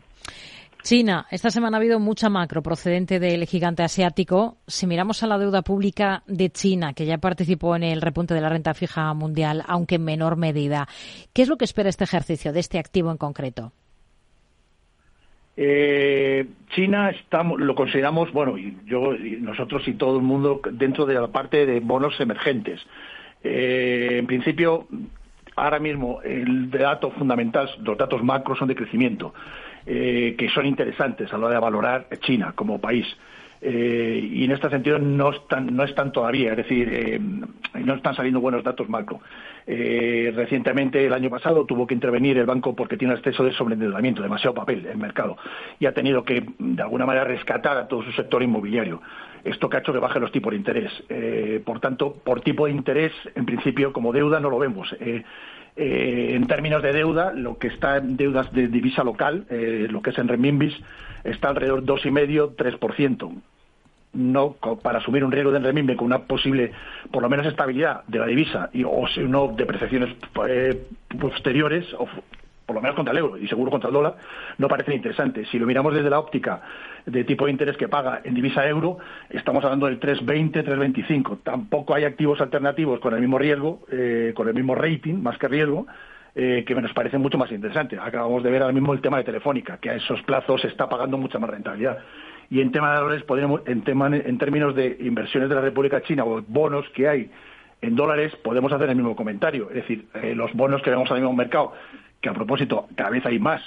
[0.84, 4.58] China, esta semana ha habido mucha macro procedente del gigante asiático.
[4.67, 8.41] Si miramos a la deuda pública de China, que ya participó en el repunte de
[8.41, 10.88] la renta fija mundial, aunque en menor medida,
[11.34, 13.73] ¿qué es lo que espera este ejercicio de este activo en concreto?
[15.60, 21.15] Eh, China estamos, lo consideramos, bueno, y yo, nosotros y todo el mundo dentro de
[21.15, 22.80] la parte de bonos emergentes.
[23.43, 24.88] Eh, en principio,
[25.56, 29.34] ahora mismo el dato fundamental, los datos macros son de crecimiento,
[29.88, 33.08] eh, que son interesantes a la hora de valorar China como país.
[33.62, 37.20] Y en este sentido no están, no están todavía, es decir,
[37.74, 39.20] no están saliendo buenos datos macro.
[39.65, 43.52] Eh, recientemente, el año pasado, tuvo que intervenir el banco porque tiene un exceso de
[43.52, 45.38] sobreendeudamiento, demasiado papel en el mercado,
[45.80, 49.02] y ha tenido que, de alguna manera, rescatar a todo su sector inmobiliario.
[49.43, 50.91] Esto que ha hecho que baje los tipos de interés.
[51.10, 54.96] Eh, por tanto, por tipo de interés, en principio, como deuda, no lo vemos.
[55.78, 60.10] Eh, en términos de deuda, lo que está en deudas de divisa local, lo que
[60.10, 60.76] es en renminbis,
[61.24, 63.32] está alrededor de 2,5-3%
[64.18, 66.72] no para asumir un riesgo de renminbi con una posible,
[67.12, 70.15] por lo menos, estabilidad de la divisa y, o si no depreciaciones
[70.48, 70.88] eh,
[71.19, 72.08] posteriores, o
[72.68, 74.18] por lo menos contra el euro y seguro contra el dólar,
[74.58, 75.48] no parecen interesantes.
[75.50, 76.62] Si lo miramos desde la óptica
[77.06, 78.98] de tipo de interés que paga en divisa euro,
[79.30, 81.40] estamos hablando del 3,20, 3,25.
[81.44, 85.48] Tampoco hay activos alternativos con el mismo riesgo, eh, con el mismo rating, más que
[85.48, 85.88] riesgo,
[86.36, 87.98] eh, que nos parece mucho más interesante.
[87.98, 91.18] Acabamos de ver ahora mismo el tema de Telefónica, que a esos plazos está pagando
[91.18, 92.00] mucha más rentabilidad.
[92.50, 93.26] Y en tema de dólares,
[93.86, 97.32] tema, en términos de inversiones de la República China o bonos que hay
[97.82, 99.70] en dólares, podemos hacer el mismo comentario.
[99.70, 101.74] Es decir, eh, los bonos que vemos ahora mismo en el mercado,
[102.22, 103.62] que a propósito cada vez hay más,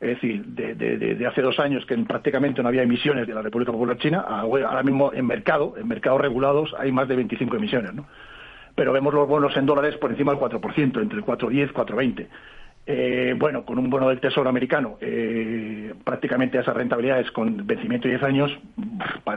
[0.00, 3.96] es decir, de, hace dos años que prácticamente no había emisiones de la República Popular
[3.98, 8.06] China, ahora mismo en mercado, en mercados regulados, hay más de 25 emisiones, ¿no?
[8.74, 12.26] Pero vemos los bonos en dólares por encima del 4%, entre el 4,10 y 4,20.
[12.88, 18.14] Eh, bueno, con un bono del Tesoro americano, eh, prácticamente esas rentabilidades con vencimiento de
[18.14, 18.58] 10 años,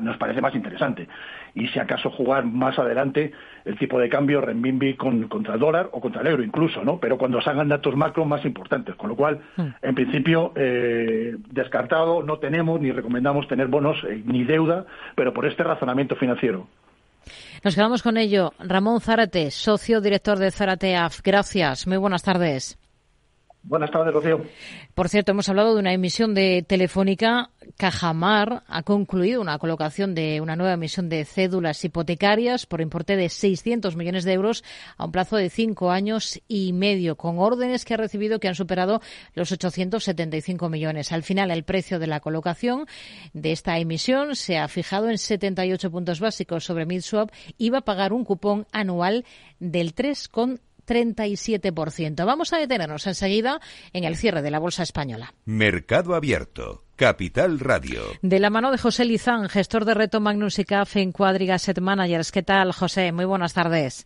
[0.01, 1.07] nos parece más interesante.
[1.55, 3.31] Y si acaso jugar más adelante
[3.65, 6.99] el tipo de cambio renminbi contra el dólar o contra el euro incluso, ¿no?
[6.99, 8.95] Pero cuando salgan datos macro más importantes.
[8.95, 9.67] Con lo cual, hmm.
[9.81, 14.85] en principio, eh, descartado, no tenemos ni recomendamos tener bonos ni deuda,
[15.15, 16.67] pero por este razonamiento financiero.
[17.63, 18.53] Nos quedamos con ello.
[18.59, 21.21] Ramón Zárate, socio director de Zárate AF.
[21.23, 21.87] Gracias.
[21.87, 22.78] Muy buenas tardes.
[23.61, 24.41] Buenas tardes, Rocío.
[24.95, 27.51] Por cierto, hemos hablado de una emisión de Telefónica.
[27.77, 33.27] Cajamar ha concluido una colocación de una nueva emisión de cédulas hipotecarias por importe de
[33.27, 34.63] 600 millones de euros
[34.97, 38.55] a un plazo de cinco años y medio, con órdenes que ha recibido que han
[38.55, 39.01] superado
[39.35, 41.11] los 875 millones.
[41.11, 42.85] Al final, el precio de la colocación
[43.33, 47.85] de esta emisión se ha fijado en 78 puntos básicos sobre Midswap y va a
[47.85, 49.25] pagar un cupón anual
[49.59, 50.59] del 3,5%.
[50.89, 52.25] 37%.
[52.25, 53.59] Vamos a detenernos enseguida
[53.93, 55.33] en el cierre de la Bolsa Española.
[55.45, 56.83] Mercado Abierto.
[56.95, 58.01] Capital Radio.
[58.21, 61.79] De la mano de José Lizán, gestor de Reto Magnus y CAF en Cuadriga Asset
[61.79, 62.33] Managers.
[62.33, 63.13] ¿Qué tal, José?
[63.13, 64.05] Muy buenas tardes.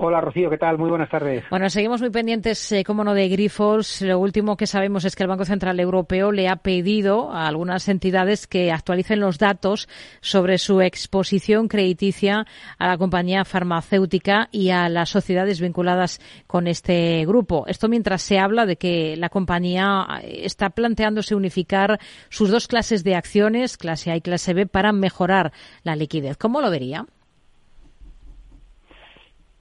[0.00, 0.78] Hola Rocío, ¿qué tal?
[0.78, 1.42] Muy buenas tardes.
[1.50, 4.00] Bueno, seguimos muy pendientes, eh, como no, de Grifols.
[4.02, 7.88] Lo último que sabemos es que el Banco Central Europeo le ha pedido a algunas
[7.88, 9.88] entidades que actualicen los datos
[10.20, 12.46] sobre su exposición crediticia
[12.78, 17.64] a la compañía farmacéutica y a las sociedades vinculadas con este grupo.
[17.66, 23.02] Esto mientras se habla de que la compañía eh, está planteándose unificar sus dos clases
[23.02, 26.36] de acciones, clase A y clase B, para mejorar la liquidez.
[26.36, 27.04] ¿Cómo lo vería?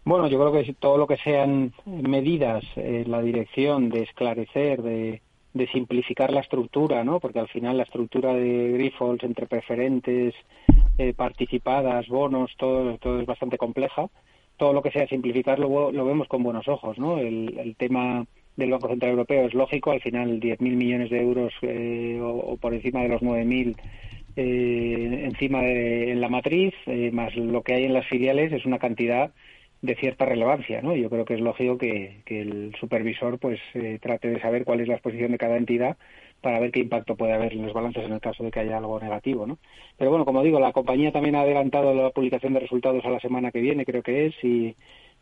[0.07, 5.21] Bueno, yo creo que todo lo que sean medidas en la dirección de esclarecer, de,
[5.73, 7.19] simplificar la estructura, ¿no?
[7.19, 10.33] Porque al final la estructura de Grifols entre preferentes,
[10.97, 14.07] eh, participadas, bonos, todo, todo es bastante compleja.
[14.55, 17.17] Todo lo que sea simplificarlo lo vemos con buenos ojos, ¿no?
[17.17, 22.17] El, tema del Banco Central Europeo es lógico, al final 10.000 millones de euros eh,
[22.23, 23.75] o, por encima de los 9.000
[24.37, 28.65] eh, encima de en la matriz, eh, más lo que hay en las filiales es
[28.65, 29.31] una cantidad
[29.81, 30.95] de cierta relevancia, ¿no?
[30.95, 34.87] Yo creo que es lógico que, el supervisor pues eh, trate de saber cuál es
[34.87, 35.97] la exposición de cada entidad
[36.41, 38.77] para ver qué impacto puede haber en los balances en el caso de que haya
[38.77, 39.57] algo negativo, ¿no?
[39.97, 43.19] Pero bueno, como digo, la compañía también ha adelantado la publicación de resultados a la
[43.19, 44.75] semana que viene, creo que es, y,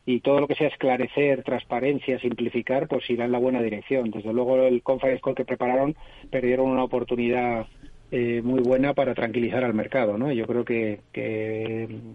[0.05, 4.11] y todo lo que sea esclarecer, transparencia, simplificar, pues irá en la buena dirección.
[4.11, 5.95] Desde luego el conference call que prepararon
[6.29, 7.65] perdieron una oportunidad
[8.11, 10.31] eh, muy buena para tranquilizar al mercado, ¿no?
[10.31, 11.01] Yo creo que,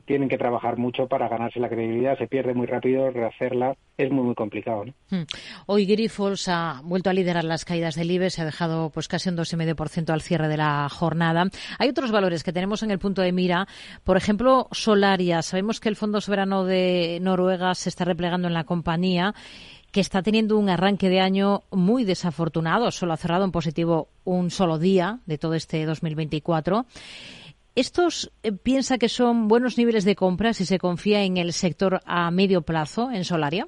[0.07, 4.25] tienen que trabajar mucho para ganarse la credibilidad, se pierde muy rápido, rehacerla es muy
[4.25, 4.95] muy complicado, ¿no?
[5.11, 5.25] Hmm.
[5.67, 9.29] Hoy Grifols ha vuelto a liderar las caídas del IBE, se ha dejado pues casi
[9.29, 11.45] un 2,5% al cierre de la jornada.
[11.79, 13.67] Hay otros valores que tenemos en el punto de mira,
[14.05, 15.43] por ejemplo, Solaria.
[15.43, 19.35] Sabemos que el Fondo Soberano de Noruega se está replegando en la compañía
[19.93, 22.91] que está teniendo un arranque de año muy desafortunado.
[22.91, 26.87] Solo ha cerrado en positivo un solo día de todo este 2024.
[27.75, 32.01] ¿Estos eh, piensa que son buenos niveles de compra si se confía en el sector
[32.05, 33.67] a medio plazo en Solaria?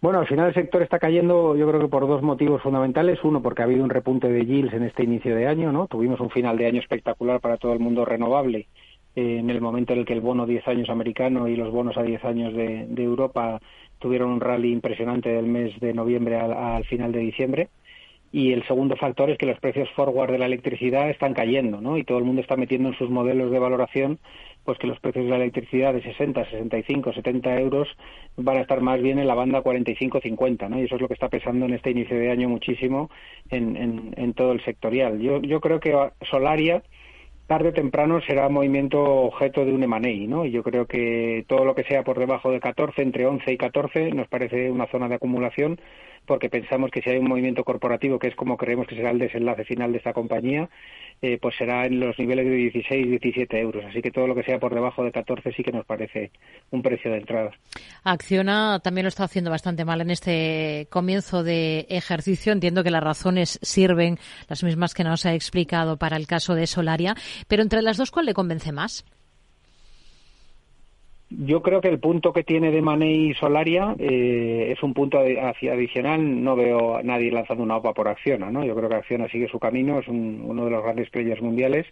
[0.00, 3.18] Bueno, al final el sector está cayendo, yo creo que por dos motivos fundamentales.
[3.24, 5.86] Uno, porque ha habido un repunte de yields en este inicio de año, ¿no?
[5.86, 8.68] Tuvimos un final de año espectacular para todo el mundo renovable
[9.16, 11.96] eh, en el momento en el que el bono 10 años americano y los bonos
[11.96, 13.60] a 10 años de, de Europa
[14.04, 17.68] tuvieron un rally impresionante del mes de noviembre al, final de diciembre.
[18.30, 21.96] y el segundo factor es que los precios forward de la electricidad están cayendo, ¿no?
[21.96, 24.18] Y todo el mundo está metiendo en sus modelos de valoración
[24.62, 27.88] pues que los precios de la electricidad de 60, 65, 70 euros
[28.36, 30.78] van a estar más bien en la banda 45-50, ¿no?
[30.78, 33.08] Y eso es lo que está pesando en este inicio de año muchísimo
[33.48, 35.18] en, en, en todo el sectorial.
[35.18, 35.94] Yo, yo creo que
[36.30, 36.82] Solaria
[37.46, 40.44] tarde o temprano será movimiento objeto de un M&A, ¿no?
[40.44, 43.56] Y yo creo que todo lo que sea por debajo de 14, entre 11 y
[43.56, 45.78] 14, nos parece una zona de acumulación
[46.26, 49.18] porque pensamos que si hay un movimiento corporativo, que es como creemos que será el
[49.18, 50.68] desenlace final de esta compañía,
[51.22, 53.84] eh, pues será en los niveles de 16, 17 euros.
[53.84, 56.30] Así que todo lo que sea por debajo de 14 sí que nos parece
[56.70, 57.50] un precio de entrada.
[58.02, 62.52] Acciona también lo está haciendo bastante mal en este comienzo de ejercicio.
[62.52, 64.18] Entiendo que las razones sirven
[64.48, 67.14] las mismas que nos ha explicado para el caso de Solaria.
[67.48, 69.04] Pero entre las dos, ¿cuál le convence más?
[71.38, 76.42] Yo creo que el punto que tiene de Manei Solaria eh, es un punto adicional.
[76.42, 78.64] No veo a nadie lanzando una OPA por Acciona, ¿no?
[78.64, 81.86] Yo creo que Acciona sigue su camino, es uno de los grandes players mundiales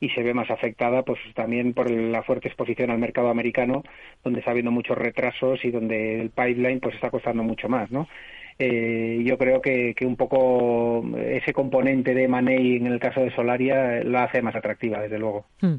[0.00, 3.84] y se ve más afectada pues también por la fuerte exposición al mercado americano,
[4.24, 8.08] donde está habiendo muchos retrasos y donde el pipeline pues está costando mucho más, ¿no?
[8.58, 14.02] Eh, yo creo que, un poco ese componente de Manei en el caso de Solaria
[14.02, 15.46] lo hace más atractiva, desde luego.
[15.60, 15.76] Hmm.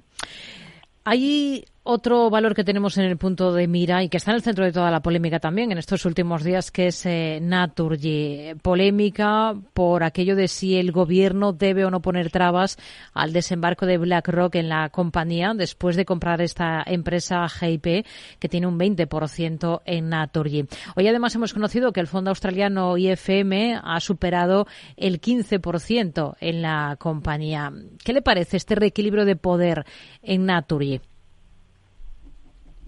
[1.04, 4.42] Hay otro valor que tenemos en el punto de mira y que está en el
[4.42, 8.56] centro de toda la polémica también en estos últimos días, que es eh, Naturgy.
[8.62, 12.78] Polémica por aquello de si el gobierno debe o no poner trabas
[13.14, 18.06] al desembarco de BlackRock en la compañía después de comprar esta empresa GIP
[18.40, 20.66] que tiene un 20% en Naturgy.
[20.96, 26.96] Hoy además hemos conocido que el fondo australiano IFM ha superado el 15% en la
[26.98, 27.74] compañía.
[28.04, 29.86] ¿Qué le parece este reequilibrio de poder
[30.22, 31.02] en Naturgy?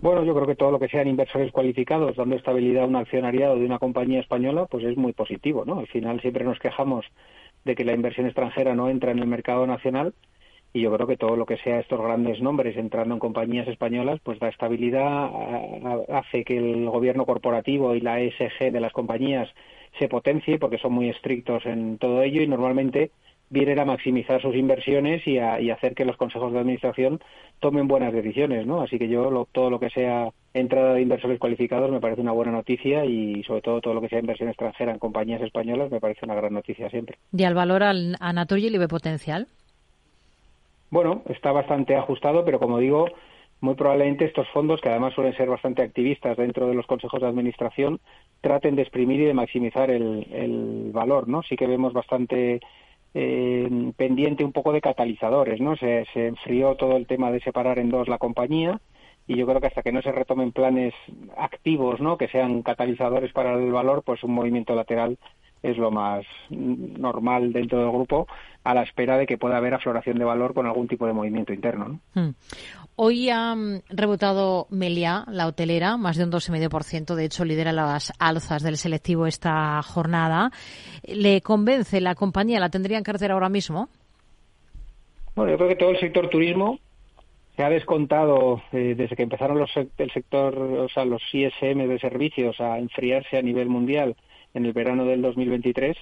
[0.01, 3.55] Bueno, yo creo que todo lo que sean inversores cualificados dando estabilidad a un accionariado
[3.55, 5.79] de una compañía española, pues es muy positivo, ¿no?
[5.79, 7.05] Al final siempre nos quejamos
[7.63, 10.13] de que la inversión extranjera no entra en el mercado nacional
[10.73, 14.19] y yo creo que todo lo que sea estos grandes nombres entrando en compañías españolas,
[14.21, 15.29] pues da estabilidad,
[16.09, 19.49] hace que el gobierno corporativo y la ESG de las compañías
[19.97, 23.11] se potencie porque son muy estrictos en todo ello y normalmente
[23.49, 27.21] vienen a maximizar sus inversiones y, a, hacer que los consejos de administración
[27.59, 28.81] tomen buenas decisiones, ¿no?
[28.81, 32.51] Así que yo todo lo que sea entrada de inversores cualificados me parece una buena
[32.51, 36.25] noticia y sobre todo todo lo que sea inversión extranjera en compañías españolas me parece
[36.25, 37.17] una gran noticia siempre.
[37.31, 39.47] ¿Y al valor al, a Naturgy le ve potencial?
[40.89, 43.07] Bueno, está bastante ajustado, pero como digo,
[43.59, 47.27] muy probablemente estos fondos, que además suelen ser bastante activistas dentro de los consejos de
[47.27, 47.99] administración,
[48.41, 51.43] traten de exprimir y de maximizar el, el valor, ¿no?
[51.43, 52.59] Sí que vemos bastante
[53.17, 55.77] eh, pendiente un poco de catalizadores, ¿no?
[55.77, 58.81] Se, se enfrió todo el tema de separar en dos la compañía
[59.25, 60.93] y yo creo que hasta que no se retomen planes
[61.37, 62.17] activos, ¿no?
[62.17, 65.17] Que sean catalizadores para el valor, pues un movimiento lateral
[65.65, 68.27] es lo más normal dentro del grupo
[68.63, 71.53] a la espera de que pueda haber afloración de valor con algún tipo de movimiento
[71.53, 71.99] interno.
[72.13, 72.29] Hmm.
[72.95, 77.15] Hoy ha mm, rebotado Meliá, la hotelera, más de un 2,5%.
[77.15, 80.51] De hecho, lidera las alzas del selectivo esta jornada.
[81.03, 82.59] ¿Le convence la compañía?
[82.59, 83.89] ¿La tendría en cartera ahora mismo?
[85.35, 86.79] Bueno, yo creo que todo el sector turismo
[87.55, 91.99] se ha descontado eh, desde que empezaron los, el sector, o sea, los ISM de
[91.99, 94.15] servicios a enfriarse a nivel mundial
[94.55, 95.95] en el verano del 2023,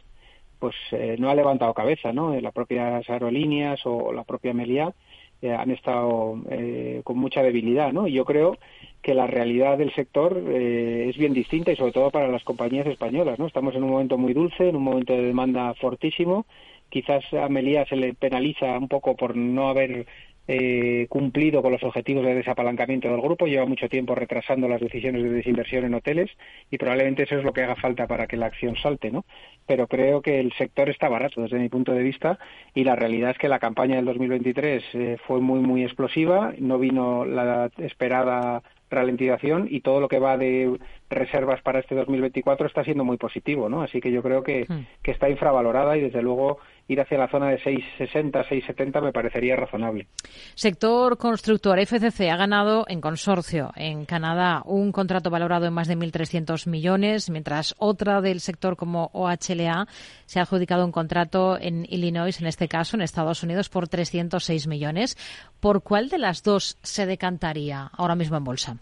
[0.60, 2.40] pues eh, no ha levantado cabeza, ¿no?
[2.40, 4.94] Las propias aerolíneas o la propia Meliá
[5.42, 8.08] eh, han estado eh, con mucha debilidad, ¿no?
[8.08, 8.58] Y yo creo
[9.02, 13.38] que la realidad del sector es bien distinta y sobre todo para las compañías españolas,
[13.38, 13.48] ¿no?
[13.48, 16.46] Estamos en un momento muy dulce, en un momento de demanda fortísimo.
[16.90, 20.06] Quizás a Meliá se le penaliza un poco por no haber
[20.48, 25.24] eh, cumplido con los objetivos de desapalancamiento del grupo, lleva mucho tiempo retrasando las decisiones
[25.24, 26.30] de desinversión en hoteles
[26.70, 29.26] y probablemente eso es lo que haga falta para que la acción salte, ¿no?
[29.66, 32.40] Pero creo que el sector está barato desde mi punto de vista
[32.74, 36.78] y la realidad es que la campaña del 2023 eh, fue muy, muy explosiva, no
[36.78, 38.62] vino la esperada
[38.94, 40.78] ralentización y todo lo que va de
[41.14, 43.82] reservas para este 2024 está siendo muy positivo, ¿no?
[43.82, 45.02] Así que yo creo que, hmm.
[45.02, 49.56] que está infravalorada y desde luego ir hacia la zona de 6,60, 6,70 me parecería
[49.56, 50.08] razonable.
[50.56, 55.98] Sector constructor, FCC ha ganado en consorcio en Canadá un contrato valorado en más de
[55.98, 59.88] 1.300 millones, mientras otra del sector como OHLA
[60.26, 64.68] se ha adjudicado un contrato en Illinois, en este caso en Estados Unidos, por 306
[64.68, 65.18] millones.
[65.60, 68.78] ¿Por cuál de las dos se decantaría ahora mismo en bolsa?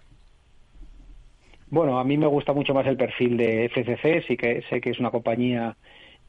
[1.72, 4.90] Bueno, a mí me gusta mucho más el perfil de FCC, sí que sé que
[4.90, 5.78] es una compañía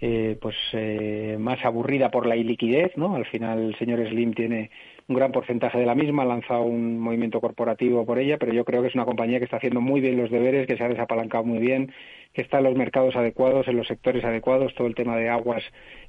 [0.01, 3.16] eh, pues eh, más aburrida por la iliquidez, ¿no?
[3.16, 4.70] Al final el señor Slim tiene
[5.09, 8.65] un gran porcentaje de la misma, ha lanzado un movimiento corporativo por ella, pero yo
[8.65, 10.89] creo que es una compañía que está haciendo muy bien los deberes, que se ha
[10.89, 11.93] desapalancado muy bien,
[12.33, 15.63] que está en los mercados adecuados, en los sectores adecuados, todo el tema de aguas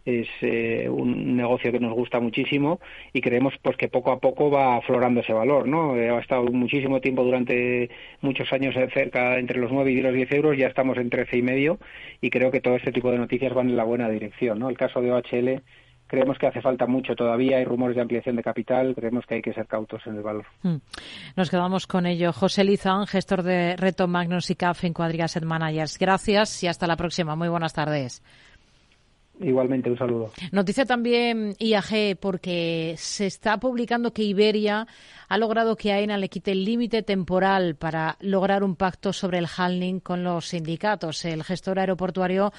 [0.05, 2.79] es eh, un negocio que nos gusta muchísimo
[3.13, 5.95] y creemos pues que poco a poco va aflorando ese valor, ¿no?
[5.95, 7.89] Eh, ha estado muchísimo tiempo durante
[8.21, 11.41] muchos años cerca entre los 9 y los 10 euros, ya estamos en 13 y
[11.41, 11.79] medio
[12.21, 14.69] y creo que todo este tipo de noticias van en la buena dirección, ¿no?
[14.69, 15.61] El caso de OHL
[16.13, 19.41] creemos que hace falta mucho todavía, hay rumores de ampliación de capital, creemos que hay
[19.41, 20.45] que ser cautos en el valor.
[20.61, 20.75] Hmm.
[21.35, 22.31] Nos quedamos con ello.
[22.31, 25.97] José Lizán, gestor de Reto Magnus y CAF en Quadriga Asset Managers.
[25.97, 27.35] Gracias y hasta la próxima.
[27.35, 28.21] Muy buenas tardes.
[29.39, 30.29] Igualmente, un saludo.
[30.51, 34.85] Noticia también IAG porque se está publicando que Iberia
[35.33, 39.47] ha logrado que AENA le quite el límite temporal para lograr un pacto sobre el
[39.57, 41.25] handling con los sindicatos.
[41.25, 42.53] El gestor aeroportuario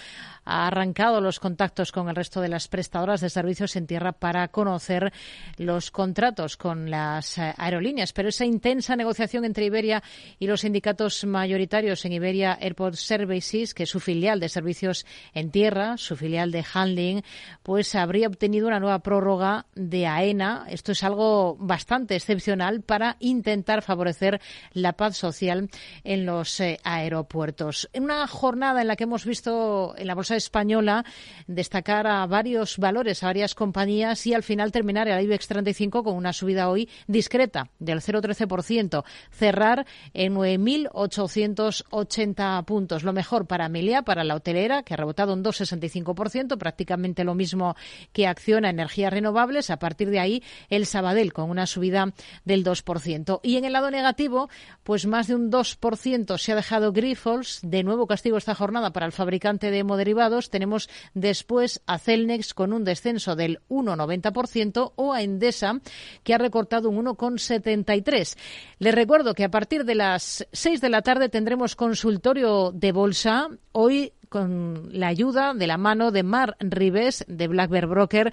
[0.44, 4.48] ha arrancado los contactos con el resto de las prestadoras de servicios en tierra para
[4.48, 5.12] conocer
[5.56, 8.12] los contratos con las eh, aerolíneas.
[8.12, 10.02] Pero esa intensa negociación entre Iberia
[10.40, 15.52] y los sindicatos mayoritarios en Iberia Airport Services, que es su filial de servicios en
[15.52, 17.22] tierra, su filial de handling,
[17.62, 20.66] pues habría obtenido una nueva prórroga de AENA.
[20.68, 24.40] Esto es algo bastante excepcional para intentar favorecer
[24.72, 25.68] la paz social
[26.02, 27.88] en los eh, aeropuertos.
[27.92, 31.04] En una jornada en la que hemos visto en la bolsa española
[31.46, 36.16] destacar a varios valores, a varias compañías y al final terminar el IBEX 35 con
[36.16, 43.02] una subida hoy discreta del 0,13%, cerrar en 9.880 puntos.
[43.02, 47.76] Lo mejor para Amelia, para la hotelera, que ha rebotado un 2,65%, prácticamente lo mismo
[48.12, 49.70] que Acciona Energías Renovables.
[49.70, 52.12] A partir de ahí, el Sabadell con una subida
[52.54, 53.40] del 2%.
[53.42, 54.48] Y en el lado negativo,
[54.84, 57.58] pues más de un 2% se ha dejado Grifols.
[57.62, 62.72] De nuevo castigo esta jornada para el fabricante de hemoderivados tenemos después a Celnex con
[62.72, 65.80] un descenso del 1,90% o a Endesa
[66.22, 68.36] que ha recortado un 1,73%.
[68.78, 73.48] Les recuerdo que a partir de las 6 de la tarde tendremos consultorio de bolsa.
[73.72, 78.32] Hoy con la ayuda de la mano de Mar Ribes de Black Bear Broker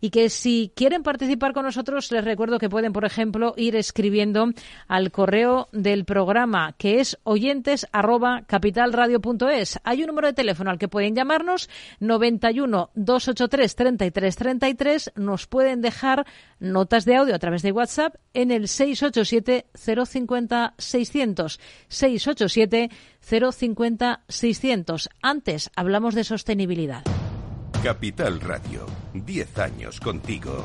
[0.00, 4.46] y que si quieren participar con nosotros les recuerdo que pueden, por ejemplo, ir escribiendo
[4.88, 8.06] al correo del programa que es oyentes Hay
[10.00, 11.68] un número de teléfono al que pueden llamarnos
[12.00, 15.12] 91 283 33 33.
[15.16, 16.24] Nos pueden dejar
[16.60, 22.88] notas de audio a través de WhatsApp en el 687 050 600 687
[23.22, 25.08] 050 600.
[25.22, 27.04] Antes hablamos de sostenibilidad.
[27.82, 30.64] Capital Radio, 10 años contigo.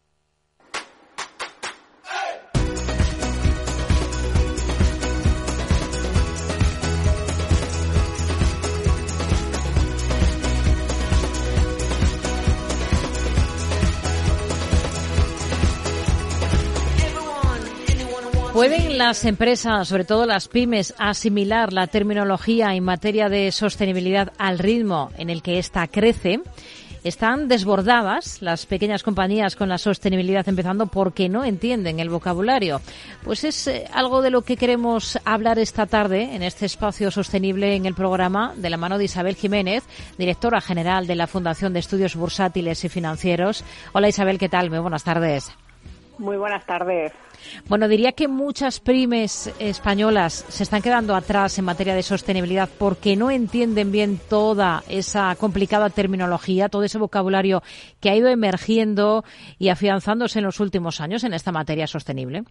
[18.61, 24.59] ¿Pueden las empresas, sobre todo las pymes, asimilar la terminología en materia de sostenibilidad al
[24.59, 26.41] ritmo en el que ésta crece?
[27.03, 32.81] Están desbordadas las pequeñas compañías con la sostenibilidad empezando porque no entienden el vocabulario.
[33.23, 37.75] Pues es eh, algo de lo que queremos hablar esta tarde en este espacio sostenible
[37.75, 39.83] en el programa de la mano de Isabel Jiménez,
[40.19, 43.63] directora general de la Fundación de Estudios Bursátiles y Financieros.
[43.93, 44.69] Hola Isabel, ¿qué tal?
[44.69, 45.51] Muy buenas tardes.
[46.21, 47.11] Muy buenas tardes.
[47.67, 53.15] Bueno, diría que muchas pymes españolas se están quedando atrás en materia de sostenibilidad porque
[53.15, 57.63] no entienden bien toda esa complicada terminología, todo ese vocabulario
[57.99, 59.23] que ha ido emergiendo
[59.57, 62.43] y afianzándose en los últimos años en esta materia sostenible.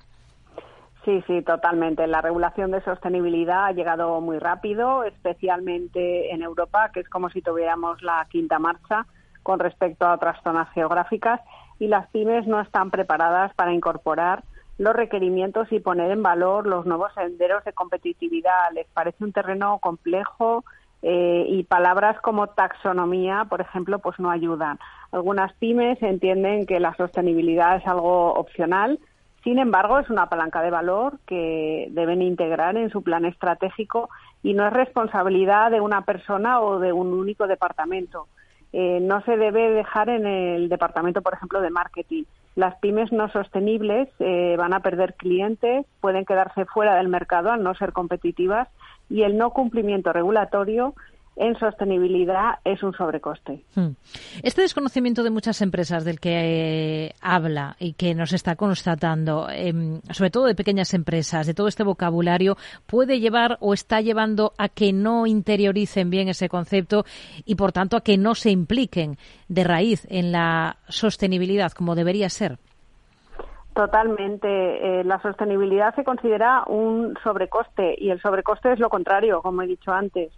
[1.05, 2.09] Sí, sí, totalmente.
[2.09, 7.41] La regulación de sostenibilidad ha llegado muy rápido, especialmente en Europa, que es como si
[7.41, 9.07] tuviéramos la quinta marcha
[9.45, 11.41] con respecto a otras zonas geográficas
[11.81, 14.45] y las pymes no están preparadas para incorporar
[14.79, 18.71] los requerimientos y poner en valor los nuevos senderos de competitividad.
[18.73, 20.65] Les parece un terreno complejo
[21.03, 24.79] eh, y palabras como taxonomía, por ejemplo, pues no ayudan.
[25.11, 29.01] Algunas pymes entienden que la sostenibilidad es algo opcional,
[29.43, 34.11] sin embargo, es una palanca de valor que deben integrar en su plan estratégico
[34.43, 38.29] y no es responsabilidad de una persona o de un único departamento.
[38.73, 42.25] Eh, no se debe dejar en el departamento, por ejemplo, de marketing.
[42.57, 47.63] Las pymes no sostenibles eh, van a perder clientes, pueden quedarse fuera del mercado al
[47.63, 48.69] no ser competitivas
[49.09, 50.95] y el no cumplimiento regulatorio
[51.37, 53.65] en sostenibilidad es un sobrecoste.
[53.75, 53.93] Hmm.
[54.43, 60.01] Este desconocimiento de muchas empresas del que eh, habla y que nos está constatando, em,
[60.11, 62.57] sobre todo de pequeñas empresas, de todo este vocabulario,
[62.87, 67.05] puede llevar o está llevando a que no interioricen bien ese concepto
[67.45, 69.17] y, por tanto, a que no se impliquen
[69.49, 72.59] de raíz en la sostenibilidad como debería ser.
[73.75, 74.49] Totalmente.
[75.01, 79.67] Eh, la sostenibilidad se considera un sobrecoste y el sobrecoste es lo contrario, como he
[79.67, 80.33] dicho antes.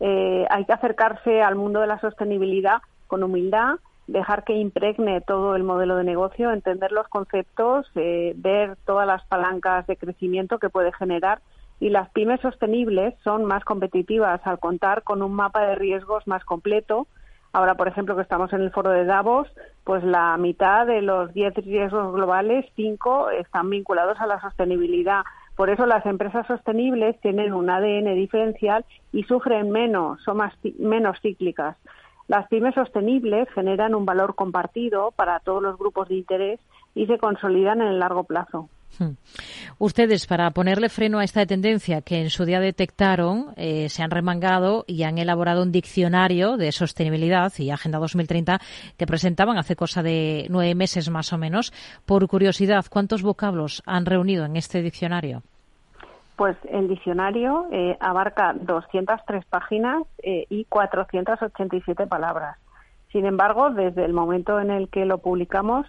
[0.00, 3.76] Eh, hay que acercarse al mundo de la sostenibilidad con humildad,
[4.06, 9.24] dejar que impregne todo el modelo de negocio, entender los conceptos, eh, ver todas las
[9.26, 11.40] palancas de crecimiento que puede generar
[11.80, 16.44] y las pymes sostenibles son más competitivas al contar con un mapa de riesgos más
[16.44, 17.06] completo.
[17.52, 19.48] Ahora, por ejemplo, que estamos en el foro de Davos,
[19.84, 25.22] pues la mitad de los 10 riesgos globales, 5 están vinculados a la sostenibilidad.
[25.58, 31.18] Por eso las empresas sostenibles tienen un ADN diferencial y sufren menos, son más, menos
[31.20, 31.76] cíclicas.
[32.28, 36.60] Las pymes sostenibles generan un valor compartido para todos los grupos de interés
[36.94, 38.68] y se consolidan en el largo plazo.
[38.98, 39.12] Hmm.
[39.78, 44.10] Ustedes, para ponerle freno a esta tendencia que en su día detectaron, eh, se han
[44.10, 48.58] remangado y han elaborado un diccionario de sostenibilidad y Agenda 2030
[48.96, 51.72] que presentaban hace cosa de nueve meses más o menos.
[52.06, 55.42] Por curiosidad, ¿cuántos vocablos han reunido en este diccionario?
[56.36, 62.56] Pues el diccionario eh, abarca 203 páginas eh, y 487 palabras.
[63.10, 65.86] Sin embargo, desde el momento en el que lo publicamos,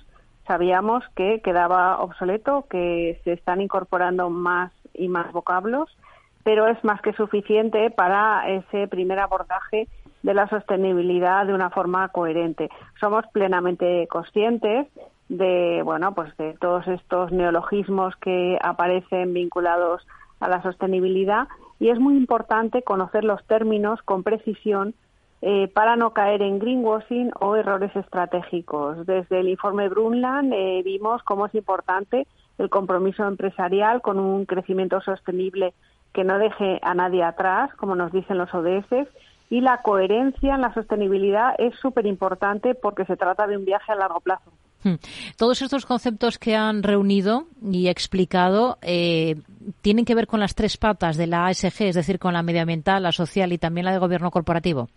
[0.50, 5.96] sabíamos que quedaba obsoleto, que se están incorporando más y más vocablos,
[6.44, 9.88] pero es más que suficiente para ese primer abordaje
[10.24, 12.68] de la sostenibilidad de una forma coherente.
[13.00, 14.88] Somos plenamente conscientes
[15.30, 20.02] de, bueno, pues de todos estos neologismos que aparecen vinculados
[20.40, 21.48] a la sostenibilidad
[21.80, 24.96] y es muy importante conocer los términos con precisión
[25.42, 29.06] eh, para no caer en greenwashing o errores estratégicos.
[29.06, 32.28] Desde el informe Brundtland eh, vimos cómo es importante
[32.58, 35.74] el compromiso empresarial con un crecimiento sostenible
[36.14, 39.08] que no deje a nadie atrás, como nos dicen los ODS,
[39.50, 43.92] y la coherencia en la sostenibilidad es súper importante porque se trata de un viaje
[43.92, 44.52] a largo plazo.
[44.84, 44.96] Hmm.
[45.38, 49.36] Todos estos conceptos que han reunido y explicado eh,
[49.82, 53.04] tienen que ver con las tres patas de la ASG, es decir, con la medioambiental,
[53.04, 54.90] la social y también la de gobierno corporativo.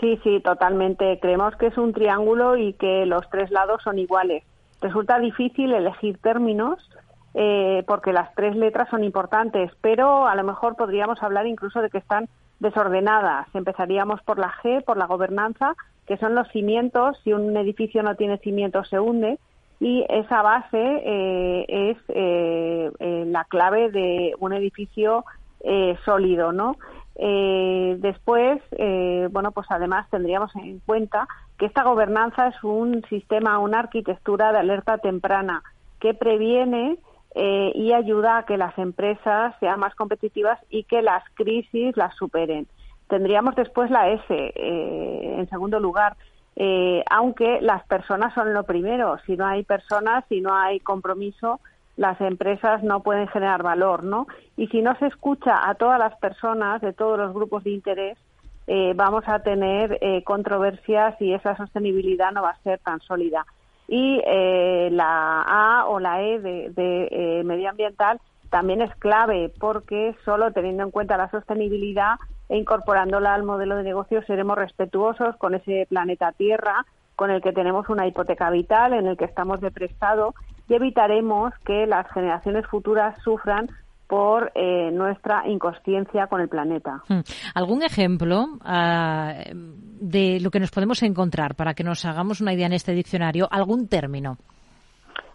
[0.00, 1.18] Sí, sí, totalmente.
[1.20, 4.44] Creemos que es un triángulo y que los tres lados son iguales.
[4.80, 6.78] Resulta difícil elegir términos
[7.34, 11.90] eh, porque las tres letras son importantes, pero a lo mejor podríamos hablar incluso de
[11.90, 12.28] que están
[12.60, 13.48] desordenadas.
[13.54, 15.74] Empezaríamos por la G, por la gobernanza,
[16.06, 17.18] que son los cimientos.
[17.24, 19.38] Si un edificio no tiene cimientos, se hunde.
[19.80, 25.24] Y esa base eh, es eh, eh, la clave de un edificio
[26.04, 26.76] sólido, ¿no?
[27.18, 28.62] Después,
[29.32, 31.26] bueno, pues además tendríamos en cuenta
[31.58, 35.62] que esta gobernanza es un sistema, una arquitectura de alerta temprana
[36.00, 36.96] que previene
[37.34, 42.68] y ayuda a que las empresas sean más competitivas y que las crisis las superen.
[43.08, 46.16] Tendríamos después la S, eh, en segundo lugar,
[46.56, 49.18] eh, aunque las personas son lo primero.
[49.24, 51.60] Si no hay personas, si no hay compromiso,
[51.98, 54.26] las empresas no pueden generar valor, ¿no?
[54.56, 58.16] Y si no se escucha a todas las personas de todos los grupos de interés,
[58.66, 63.44] eh, vamos a tener controversias y esa sostenibilidad no va a ser tan sólida.
[63.88, 64.22] Y
[64.90, 68.20] la A o la E de, de medioambiental
[68.50, 72.16] también es clave porque solo teniendo en cuenta la sostenibilidad
[72.48, 76.86] e incorporándola al modelo de negocio seremos respetuosos con ese planeta Tierra
[77.18, 80.36] con el que tenemos una hipoteca vital, en el que estamos de prestado
[80.68, 83.68] y evitaremos que las generaciones futuras sufran
[84.06, 87.02] por eh, nuestra inconsciencia con el planeta.
[87.08, 87.22] Hmm.
[87.56, 92.66] ¿Algún ejemplo ah, de lo que nos podemos encontrar para que nos hagamos una idea
[92.66, 93.48] en este diccionario?
[93.50, 94.36] ¿Algún término?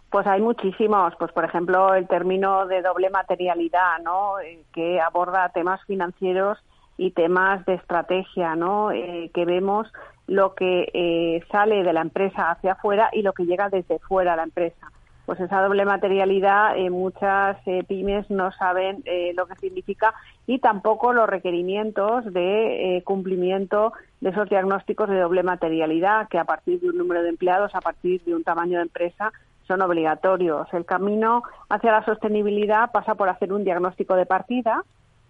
[0.10, 4.40] Pues hay muchísimos, pues por ejemplo el término de doble materialidad, ¿no?
[4.40, 6.60] Eh, que aborda temas financieros
[6.98, 8.92] y temas de estrategia, ¿no?
[8.92, 9.92] Eh, que vemos
[10.28, 14.34] lo que eh, sale de la empresa hacia afuera y lo que llega desde fuera
[14.34, 14.92] a la empresa.
[15.26, 19.04] Pues esa doble materialidad eh, muchas pymes no saben
[19.36, 20.14] lo que significa
[20.48, 26.82] y tampoco los requerimientos de cumplimiento de esos diagnósticos de doble materialidad que a partir
[26.82, 29.32] de un número de empleados, a partir de un tamaño de empresa,
[29.68, 30.68] son obligatorios.
[30.74, 34.84] El camino hacia la sostenibilidad pasa por hacer un diagnóstico de partida,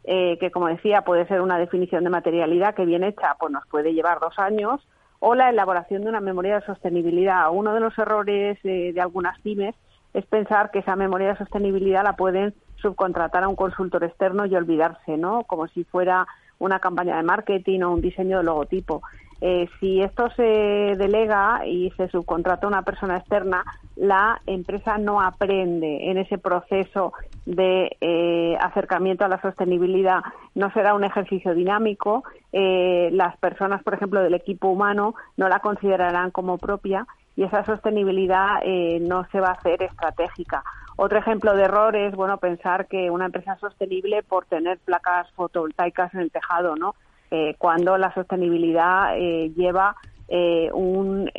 [0.05, 3.65] eh, que como decía puede ser una definición de materialidad que bien hecha pues nos
[3.67, 4.81] puede llevar dos años
[5.19, 7.49] o la elaboración de una memoria de sostenibilidad.
[7.49, 9.73] Uno de los errores de, algunas pymes
[10.13, 14.53] es pensar que esa memoria de sostenibilidad la pueden subcontratar a un consultor externo y
[14.53, 15.43] olvidarse, ¿no?
[15.45, 16.27] Como si fuera
[16.59, 19.01] una campaña de marketing o un diseño de logotipo.
[19.45, 23.65] Eh, si esto se delega y se subcontrata a una persona externa,
[23.97, 27.11] la empresa no aprende en ese proceso
[27.45, 30.21] de eh, acercamiento a la sostenibilidad.
[30.55, 32.23] No será un ejercicio dinámico.
[32.53, 37.65] Eh, las personas, por ejemplo, del equipo humano no la considerarán como propia y esa
[37.65, 38.61] sostenibilidad
[39.01, 40.63] no se va a hacer estratégica.
[40.95, 45.29] Otro ejemplo de error es bueno pensar que una empresa es sostenible por tener placas
[45.31, 46.95] fotovoltaicas en el tejado, ¿no?
[47.36, 49.95] Eh, cuando la sostenibilidad eh, lleva
[50.27, 51.31] eh, un,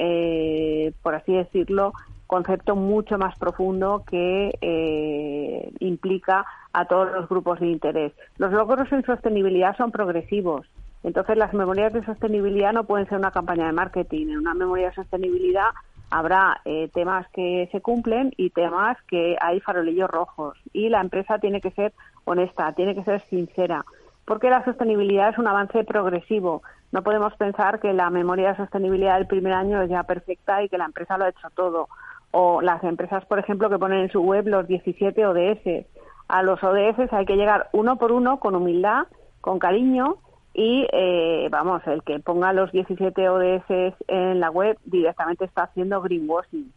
[1.03, 1.92] por así decirlo,
[2.26, 8.12] concepto mucho más profundo que implica a todos los grupos de interés.
[8.38, 10.66] Los logros en sostenibilidad son progresivos.
[11.05, 14.30] Entonces, las memorias de sostenibilidad no pueden ser una campaña de marketing.
[14.30, 15.68] En una memoria de sostenibilidad
[16.11, 16.61] habrá
[16.92, 20.59] temas que se cumplen y temas que hay farolillos rojos.
[20.72, 21.92] Y la empresa tiene que ser
[22.24, 23.84] honesta, tiene que ser sincera
[24.25, 26.62] porque la sostenibilidad es un avance progresivo.
[26.93, 30.68] No podemos pensar que la memoria de sostenibilidad del primer año es ya perfecta y
[30.68, 31.89] que la empresa lo ha hecho todo.
[32.31, 35.87] O las empresas, por ejemplo, que ponen en su web los 17 ODS.
[36.29, 39.07] A los ODS hay que llegar uno por uno con humildad,
[39.41, 40.16] con cariño
[40.55, 46.01] y, eh, vamos, el que ponga los 17 ODS en la web directamente está haciendo
[46.01, 46.72] greenwashing.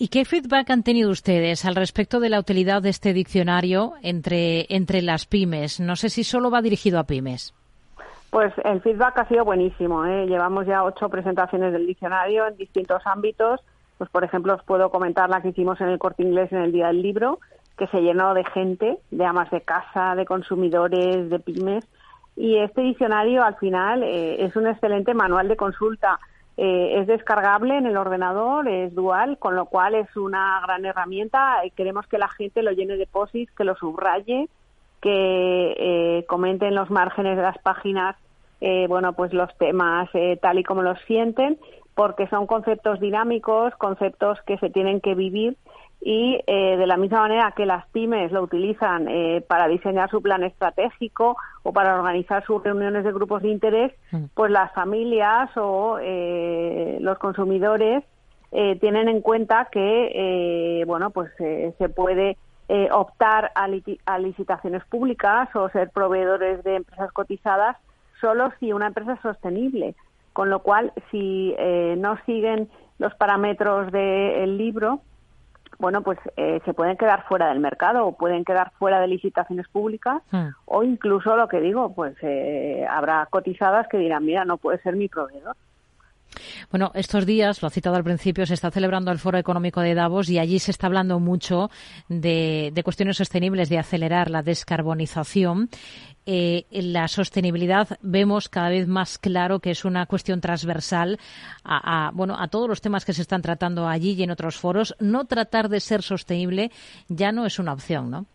[0.00, 4.64] ¿Y qué feedback han tenido ustedes al respecto de la utilidad de este diccionario entre,
[4.68, 5.80] entre las pymes?
[5.80, 7.52] No sé si solo va dirigido a pymes.
[8.30, 10.04] Pues el feedback ha sido buenísimo.
[10.04, 10.26] ¿eh?
[10.26, 13.60] Llevamos ya ocho presentaciones del diccionario en distintos ámbitos.
[13.98, 16.70] Pues, por ejemplo, os puedo comentar la que hicimos en el Corte Inglés en el
[16.70, 17.40] Día del Libro,
[17.76, 21.84] que se llenó de gente, de amas de casa, de consumidores, de pymes.
[22.36, 26.20] Y este diccionario, al final, eh, es un excelente manual de consulta
[26.60, 31.62] eh, es descargable en el ordenador, es dual, con lo cual es una gran herramienta.
[31.76, 34.48] Queremos que la gente lo llene de posis, que lo subraye,
[35.00, 38.16] que eh, comente en los márgenes de las páginas,
[38.60, 40.10] eh, bueno, pues los temas
[40.42, 41.60] tal y como los sienten,
[41.94, 45.56] porque son conceptos dinámicos, conceptos que se tienen que vivir
[46.00, 50.22] y eh, de la misma manera que las pymes lo utilizan eh, para diseñar su
[50.22, 54.26] plan estratégico o para organizar sus reuniones de grupos de interés, mm.
[54.34, 58.04] pues las familias o eh, los consumidores
[58.80, 62.38] tienen en cuenta que bueno pues se puede
[62.92, 63.68] optar a,
[64.06, 67.76] a, licitaciones públicas o ser proveedores de empresas cotizadas
[68.22, 69.94] solo si una empresa es sostenible,
[70.32, 71.54] con lo cual si
[71.98, 75.02] no siguen los parámetros del libro
[75.78, 79.68] bueno, pues eh, se pueden quedar fuera del mercado o pueden quedar fuera de licitaciones
[79.68, 80.48] públicas hmm.
[80.66, 84.96] o incluso lo que digo, pues eh, habrá cotizadas que dirán, mira, no puede ser
[84.96, 85.56] mi proveedor.
[86.70, 89.94] Bueno, estos días, lo ha citado al principio, se está celebrando el Foro Económico de
[89.94, 91.70] Davos y allí se está hablando mucho
[92.08, 95.68] de, cuestiones sostenibles, de acelerar la descarbonización
[96.30, 101.18] eh, la sostenibilidad vemos cada vez más claro que es una cuestión transversal
[101.64, 104.94] a, bueno, a todos los temas que se están tratando allí y en otros foros.
[105.00, 106.70] No tratar de ser sostenible
[107.08, 108.26] ya no es una opción, ¿no?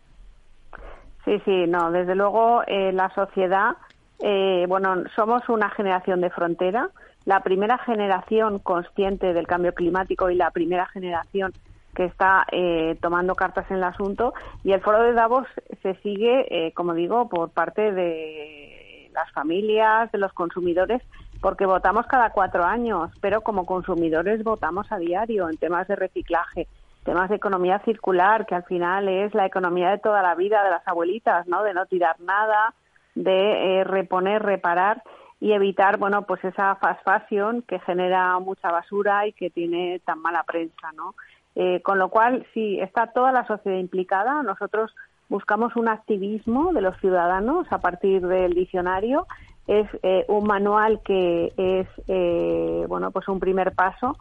[1.24, 1.90] Sí, sí, no.
[1.90, 3.76] Desde luego eh, la sociedad,
[4.20, 6.90] eh, bueno, somos una generación de frontera.
[7.24, 11.52] La primera generación consciente del cambio climático y la primera generación
[11.94, 15.46] que está eh, tomando cartas en el asunto y el foro de Davos
[15.82, 21.00] se sigue, eh, como digo, por parte de las familias, de los consumidores,
[21.40, 26.66] porque votamos cada cuatro años, pero como consumidores votamos a diario en temas de reciclaje,
[27.04, 30.70] temas de economía circular, que al final es la economía de toda la vida de
[30.70, 31.62] las abuelitas, ¿no?
[31.62, 32.74] De no tirar nada,
[33.14, 35.02] de eh, reponer, reparar
[35.44, 40.18] y evitar, bueno, pues esa fast fashion que genera mucha basura y que tiene tan
[40.20, 41.14] mala prensa, ¿no?
[41.54, 44.42] Eh, con lo cual, sí, está toda la sociedad implicada.
[44.42, 44.94] Nosotros
[45.28, 49.26] buscamos un activismo de los ciudadanos a partir del diccionario.
[49.66, 54.16] Es eh, un manual que es, eh, bueno, pues un primer paso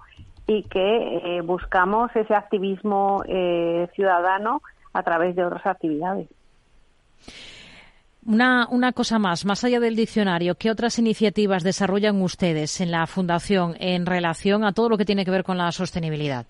[0.45, 3.23] y que buscamos ese activismo
[3.95, 4.61] ciudadano
[4.91, 6.27] a través de otras actividades.
[8.25, 13.05] Una, una, cosa más, más allá del diccionario, ¿qué otras iniciativas desarrollan ustedes en la
[13.05, 16.45] Fundación en relación a todo lo que tiene que ver con la sostenibilidad?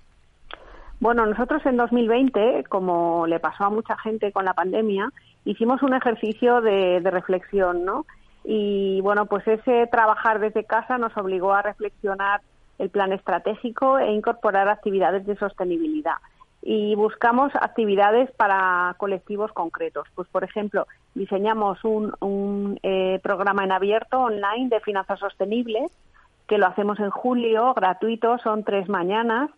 [1.00, 5.12] Bueno, nosotros en 2020, como le pasó a mucha gente con la pandemia,
[5.46, 8.06] hicimos un ejercicio de, reflexión, ¿no?
[8.46, 12.42] Y bueno, pues ese trabajar desde casa nos obligó a reflexionar
[12.80, 16.16] el plan estratégico e incorporar actividades de sostenibilidad.
[16.66, 20.08] Y buscamos actividades para colectivos concretos.
[20.16, 25.92] Pues, por ejemplo, diseñamos un, eh, programa en abierto online de finanzas sostenibles
[26.48, 29.50] que lo hacemos en julio, gratuito, son tres mañanas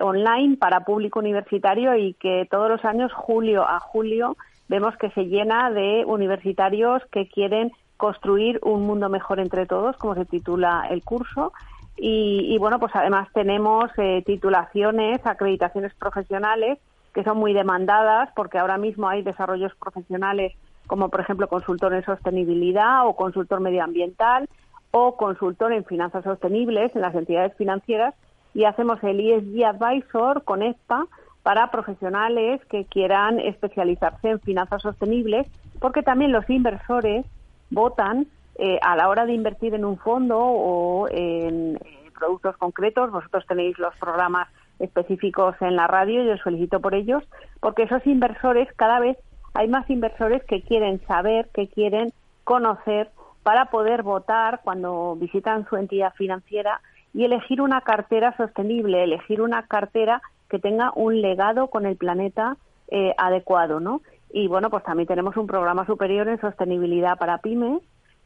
[0.00, 4.36] online para público universitario y que todos los años, julio a julio,
[4.68, 10.14] vemos que se llena de universitarios que quieren construir un mundo mejor entre todos, como
[10.14, 11.52] se titula el curso.
[11.96, 16.78] Y, bueno, pues además tenemos eh, titulaciones, acreditaciones profesionales
[17.14, 20.54] que son muy demandadas porque ahora mismo hay desarrollos profesionales
[20.86, 24.48] como por ejemplo consultor en sostenibilidad o consultor medioambiental
[24.92, 28.14] o consultor en finanzas sostenibles en las entidades financieras
[28.54, 31.06] y hacemos el ESG Advisor con ESPA
[31.42, 35.46] para profesionales que quieran especializarse en finanzas sostenibles,
[35.80, 37.26] porque también los inversores
[37.70, 38.26] votan
[38.56, 41.78] eh, a la hora de invertir en un fondo o en
[42.18, 43.10] productos concretos.
[43.10, 44.48] Vosotros tenéis los programas
[44.78, 47.22] específicos en la radio, yo os felicito por ellos,
[47.60, 49.16] porque esos inversores, cada vez
[49.54, 52.12] hay más inversores que quieren saber, que quieren
[52.44, 53.10] conocer
[53.42, 56.80] para poder votar cuando visitan su entidad financiera
[57.12, 62.56] y elegir una cartera sostenible, elegir una cartera que tenga un legado con el planeta
[62.88, 64.02] eh, adecuado, ¿no?
[64.32, 67.82] Y bueno, pues también tenemos un programa superior en sostenibilidad para pymes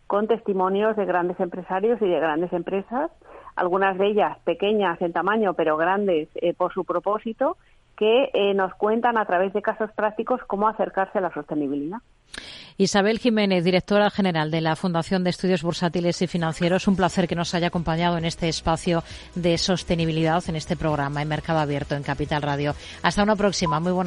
[0.06, 3.10] con testimonios de grandes empresarios y de grandes empresas,
[3.56, 7.56] algunas de ellas pequeñas en tamaño, pero grandes eh, por su propósito,
[7.96, 11.98] que eh, nos cuentan a través de casos prácticos cómo acercarse a la sostenibilidad.
[12.78, 17.34] Isabel Jiménez, directora general de la Fundación de Estudios Bursátiles y Financieros, un placer que
[17.34, 19.02] nos haya acompañado en este espacio
[19.34, 22.74] de sostenibilidad, en este programa en Mercado Abierto en Capital Radio.
[23.02, 23.80] Hasta una próxima.
[23.80, 24.04] Muy buenas